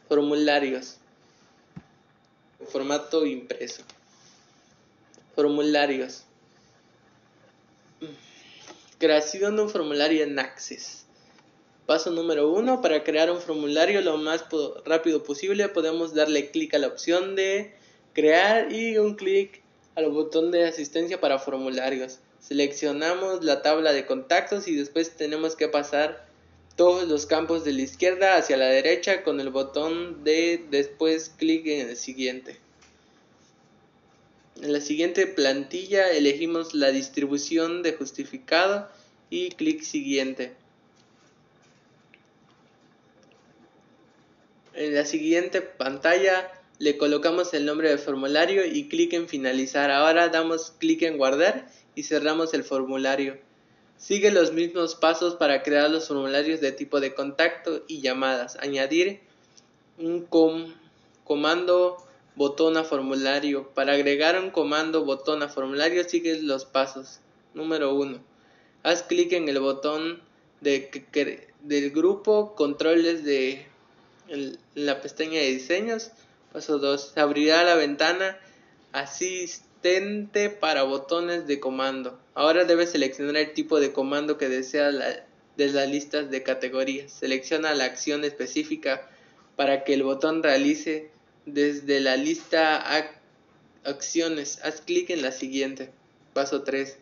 Formularios. 0.07 0.97
Formato 2.67 3.25
impreso. 3.25 3.83
Formularios. 5.35 6.23
Creación 8.99 9.55
de 9.55 9.63
un 9.63 9.69
formulario 9.69 10.23
en 10.23 10.37
Access. 10.37 11.05
Paso 11.89 12.11
número 12.11 12.51
uno. 12.51 12.83
Para 12.83 13.03
crear 13.03 13.31
un 13.31 13.41
formulario 13.41 14.01
lo 14.01 14.15
más 14.17 14.45
rápido 14.85 15.23
posible 15.23 15.69
podemos 15.69 16.13
darle 16.13 16.51
clic 16.51 16.75
a 16.75 16.77
la 16.77 16.85
opción 16.85 17.35
de 17.35 17.73
crear 18.13 18.71
y 18.71 18.99
un 18.99 19.15
clic 19.15 19.63
al 19.95 20.11
botón 20.11 20.51
de 20.51 20.67
asistencia 20.67 21.19
para 21.19 21.39
formularios. 21.39 22.19
Seleccionamos 22.39 23.43
la 23.43 23.63
tabla 23.63 23.91
de 23.91 24.05
contactos 24.05 24.67
y 24.67 24.75
después 24.75 25.17
tenemos 25.17 25.55
que 25.55 25.67
pasar 25.67 26.27
todos 26.75 27.07
los 27.07 27.25
campos 27.25 27.63
de 27.63 27.73
la 27.73 27.81
izquierda 27.81 28.35
hacia 28.35 28.55
la 28.55 28.67
derecha 28.67 29.23
con 29.23 29.39
el 29.39 29.49
botón 29.49 30.23
de 30.23 30.63
después 30.69 31.33
clic 31.39 31.65
en 31.65 31.89
el 31.89 31.97
siguiente. 31.97 32.59
En 34.61 34.73
la 34.73 34.81
siguiente 34.81 35.25
plantilla 35.25 36.11
elegimos 36.11 36.75
la 36.75 36.91
distribución 36.91 37.81
de 37.81 37.93
justificado 37.93 38.87
y 39.31 39.49
clic 39.49 39.81
siguiente. 39.81 40.53
En 44.79 44.95
la 44.95 45.03
siguiente 45.03 45.61
pantalla 45.61 46.49
le 46.77 46.97
colocamos 46.97 47.53
el 47.53 47.65
nombre 47.65 47.89
del 47.89 47.99
formulario 47.99 48.65
y 48.65 48.87
clic 48.87 49.11
en 49.11 49.27
finalizar. 49.27 49.91
Ahora 49.91 50.29
damos 50.29 50.71
clic 50.79 51.01
en 51.01 51.17
guardar 51.17 51.67
y 51.95 52.03
cerramos 52.03 52.53
el 52.53 52.63
formulario. 52.63 53.37
Sigue 53.97 54.31
los 54.31 54.53
mismos 54.53 54.95
pasos 54.95 55.35
para 55.35 55.63
crear 55.63 55.89
los 55.89 56.07
formularios 56.07 56.61
de 56.61 56.71
tipo 56.71 57.01
de 57.01 57.13
contacto 57.13 57.83
y 57.89 57.99
llamadas. 57.99 58.55
Añadir 58.61 59.19
un 59.97 60.25
comando 61.25 61.97
botón 62.37 62.77
a 62.77 62.85
formulario. 62.85 63.67
Para 63.73 63.95
agregar 63.95 64.39
un 64.39 64.49
comando 64.49 65.03
botón 65.03 65.43
a 65.43 65.49
formulario 65.49 66.05
sigue 66.05 66.41
los 66.41 66.63
pasos. 66.63 67.19
Número 67.53 67.93
1. 67.95 68.17
Haz 68.83 69.03
clic 69.03 69.33
en 69.33 69.49
el 69.49 69.59
botón 69.59 70.21
de, 70.61 70.89
del 71.63 71.91
grupo 71.91 72.55
controles 72.55 73.25
de 73.25 73.67
en 74.29 74.57
la 74.75 75.01
pestaña 75.01 75.39
de 75.39 75.47
diseños 75.47 76.11
Paso 76.51 76.79
2. 76.79 77.11
Se 77.13 77.19
abrirá 77.19 77.63
la 77.63 77.75
ventana 77.75 78.37
asistente 78.91 80.49
para 80.49 80.83
botones 80.83 81.45
de 81.45 81.59
comando. 81.59 82.19
Ahora 82.33 82.65
debes 82.65 82.91
seleccionar 82.91 83.35
el 83.37 83.53
tipo 83.53 83.79
de 83.79 83.91
comando 83.91 84.37
que 84.37 84.49
deseas 84.49 84.95
de 85.57 85.67
las 85.67 85.89
listas 85.89 86.31
de 86.31 86.41
categorías. 86.41 87.11
Selecciona 87.11 87.75
la 87.75 87.85
acción 87.85 88.23
específica 88.23 89.07
para 89.55 89.83
que 89.83 89.93
el 89.93 90.03
botón 90.03 90.41
realice 90.41 91.11
desde 91.45 91.99
la 91.99 92.17
lista 92.17 92.83
acciones. 93.83 94.59
Haz 94.63 94.81
clic 94.81 95.11
en 95.11 95.21
la 95.21 95.31
siguiente. 95.31 95.91
Paso 96.33 96.63
3. 96.63 96.97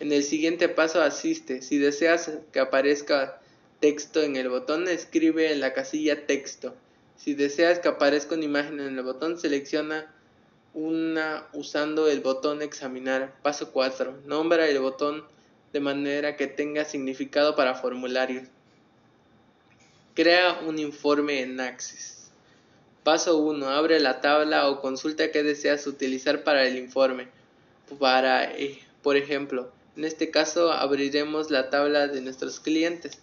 En 0.00 0.12
el 0.12 0.22
siguiente 0.22 0.70
paso 0.70 1.02
asiste. 1.02 1.60
Si 1.60 1.76
deseas 1.76 2.30
que 2.52 2.60
aparezca 2.60 3.42
texto 3.80 4.22
en 4.22 4.36
el 4.36 4.48
botón, 4.48 4.88
escribe 4.88 5.52
en 5.52 5.60
la 5.60 5.72
casilla 5.72 6.26
texto. 6.26 6.74
Si 7.16 7.34
deseas 7.34 7.78
que 7.78 7.88
aparezca 7.88 8.34
una 8.34 8.44
imagen 8.44 8.80
en 8.80 8.96
el 8.96 9.04
botón, 9.04 9.38
selecciona 9.38 10.12
una 10.74 11.46
usando 11.52 12.08
el 12.08 12.20
botón 12.20 12.62
examinar. 12.62 13.34
Paso 13.42 13.72
4. 13.72 14.22
Nombra 14.26 14.68
el 14.68 14.78
botón 14.78 15.24
de 15.72 15.80
manera 15.80 16.36
que 16.36 16.46
tenga 16.46 16.84
significado 16.84 17.56
para 17.56 17.74
formularios. 17.74 18.48
Crea 20.14 20.60
un 20.66 20.78
informe 20.78 21.42
en 21.42 21.60
Access. 21.60 22.30
Paso 23.04 23.38
1. 23.38 23.68
Abre 23.68 24.00
la 24.00 24.20
tabla 24.20 24.68
o 24.68 24.80
consulta 24.80 25.30
que 25.30 25.42
deseas 25.42 25.86
utilizar 25.86 26.44
para 26.44 26.66
el 26.66 26.76
informe. 26.76 27.28
Para, 27.98 28.44
eh, 28.52 28.78
por 29.02 29.16
ejemplo, 29.16 29.72
en 29.96 30.04
este 30.04 30.30
caso 30.30 30.72
abriremos 30.72 31.50
la 31.50 31.70
tabla 31.70 32.06
de 32.06 32.20
nuestros 32.20 32.60
clientes. 32.60 33.20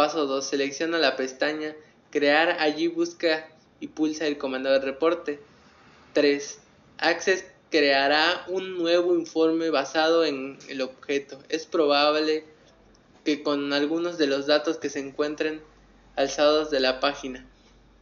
Paso 0.00 0.26
2. 0.26 0.42
Selecciona 0.42 0.96
la 0.96 1.14
pestaña 1.14 1.76
Crear 2.10 2.56
allí 2.60 2.88
busca 2.88 3.46
y 3.80 3.88
pulsa 3.88 4.26
el 4.26 4.38
comando 4.38 4.70
de 4.70 4.78
reporte. 4.78 5.40
3. 6.14 6.58
Access 6.96 7.44
creará 7.70 8.46
un 8.48 8.78
nuevo 8.78 9.14
informe 9.14 9.68
basado 9.68 10.24
en 10.24 10.58
el 10.70 10.80
objeto. 10.80 11.38
Es 11.50 11.66
probable 11.66 12.44
que 13.26 13.42
con 13.42 13.74
algunos 13.74 14.16
de 14.16 14.26
los 14.26 14.46
datos 14.46 14.78
que 14.78 14.88
se 14.88 15.00
encuentren 15.00 15.60
alzados 16.16 16.70
de 16.70 16.80
la 16.80 16.98
página. 16.98 17.46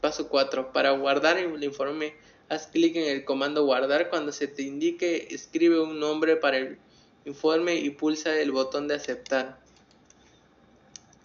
Paso 0.01 0.29
4. 0.29 0.73
Para 0.73 0.93
guardar 0.93 1.37
el 1.37 1.65
informe, 1.65 2.15
haz 2.49 2.69
clic 2.69 2.95
en 2.95 3.09
el 3.09 3.25
comando 3.25 3.65
guardar. 3.65 4.09
Cuando 4.09 4.31
se 4.31 4.47
te 4.47 4.63
indique, 4.63 5.35
escribe 5.35 5.81
un 5.81 5.99
nombre 5.99 6.37
para 6.37 6.59
el 6.59 6.79
informe 7.25 7.75
y 7.75 7.91
pulsa 7.91 8.39
el 8.39 8.53
botón 8.53 8.87
de 8.87 8.95
aceptar 8.95 9.67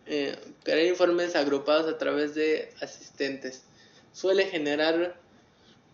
eh, 0.06 0.38
crear 0.64 0.86
informes 0.86 1.36
agrupados 1.36 1.92
a 1.92 1.98
través 1.98 2.36
de 2.36 2.70
asistentes. 2.82 3.64
Suele 4.12 4.46
generar 4.46 5.16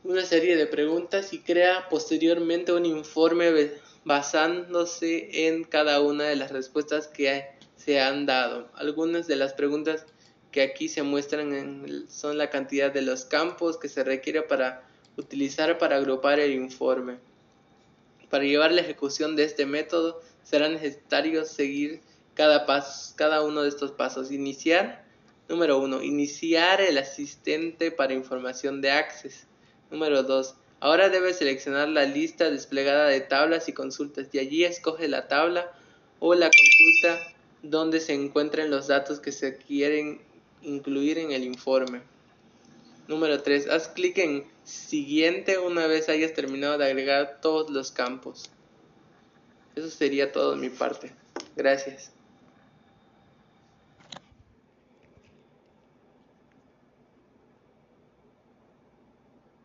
una 0.03 0.25
serie 0.25 0.55
de 0.55 0.65
preguntas 0.65 1.33
y 1.33 1.39
crea 1.39 1.89
posteriormente 1.89 2.71
un 2.71 2.85
informe 2.85 3.71
basándose 4.03 5.47
en 5.47 5.63
cada 5.63 6.01
una 6.01 6.23
de 6.25 6.35
las 6.35 6.51
respuestas 6.51 7.07
que 7.07 7.45
se 7.75 7.99
han 7.99 8.25
dado. 8.25 8.69
Algunas 8.75 9.27
de 9.27 9.35
las 9.35 9.53
preguntas 9.53 10.05
que 10.51 10.61
aquí 10.61 10.89
se 10.89 11.03
muestran 11.03 12.07
son 12.09 12.37
la 12.37 12.49
cantidad 12.49 12.91
de 12.91 13.01
los 13.01 13.25
campos 13.25 13.77
que 13.77 13.89
se 13.89 14.03
requiere 14.03 14.41
para 14.41 14.83
utilizar 15.17 15.77
para 15.77 15.97
agrupar 15.97 16.39
el 16.39 16.53
informe. 16.53 17.17
Para 18.29 18.43
llevar 18.43 18.71
la 18.71 18.81
ejecución 18.81 19.35
de 19.35 19.43
este 19.43 19.65
método 19.65 20.21
será 20.43 20.69
necesario 20.69 21.45
seguir 21.45 22.01
cada, 22.39 22.65
paso, 22.65 23.15
cada 23.17 23.43
uno 23.43 23.63
de 23.63 23.67
estos 23.67 23.91
pasos. 23.91 24.31
Iniciar, 24.31 25.03
número 25.49 25.77
uno, 25.77 26.01
iniciar 26.01 26.79
el 26.79 26.97
asistente 26.97 27.91
para 27.91 28.13
información 28.13 28.79
de 28.79 28.91
Access. 28.91 29.45
Número 29.91 30.23
2. 30.23 30.55
Ahora 30.79 31.09
debes 31.09 31.39
seleccionar 31.39 31.89
la 31.89 32.05
lista 32.05 32.49
desplegada 32.49 33.07
de 33.07 33.19
tablas 33.19 33.67
y 33.67 33.73
consultas 33.73 34.29
y 34.31 34.39
allí 34.39 34.63
escoge 34.63 35.09
la 35.09 35.27
tabla 35.27 35.69
o 36.19 36.33
la 36.33 36.49
consulta 36.49 37.19
donde 37.61 37.99
se 37.99 38.13
encuentren 38.13 38.71
los 38.71 38.87
datos 38.87 39.19
que 39.19 39.33
se 39.33 39.57
quieren 39.57 40.21
incluir 40.61 41.17
en 41.17 41.33
el 41.33 41.43
informe. 41.43 42.03
Número 43.09 43.43
3. 43.43 43.67
Haz 43.67 43.89
clic 43.89 44.17
en 44.17 44.47
siguiente 44.63 45.59
una 45.59 45.87
vez 45.87 46.07
hayas 46.07 46.33
terminado 46.33 46.77
de 46.77 46.85
agregar 46.85 47.39
todos 47.41 47.69
los 47.69 47.91
campos. 47.91 48.49
Eso 49.75 49.89
sería 49.89 50.31
todo 50.31 50.51
de 50.51 50.61
mi 50.61 50.69
parte. 50.69 51.11
Gracias. 51.57 52.13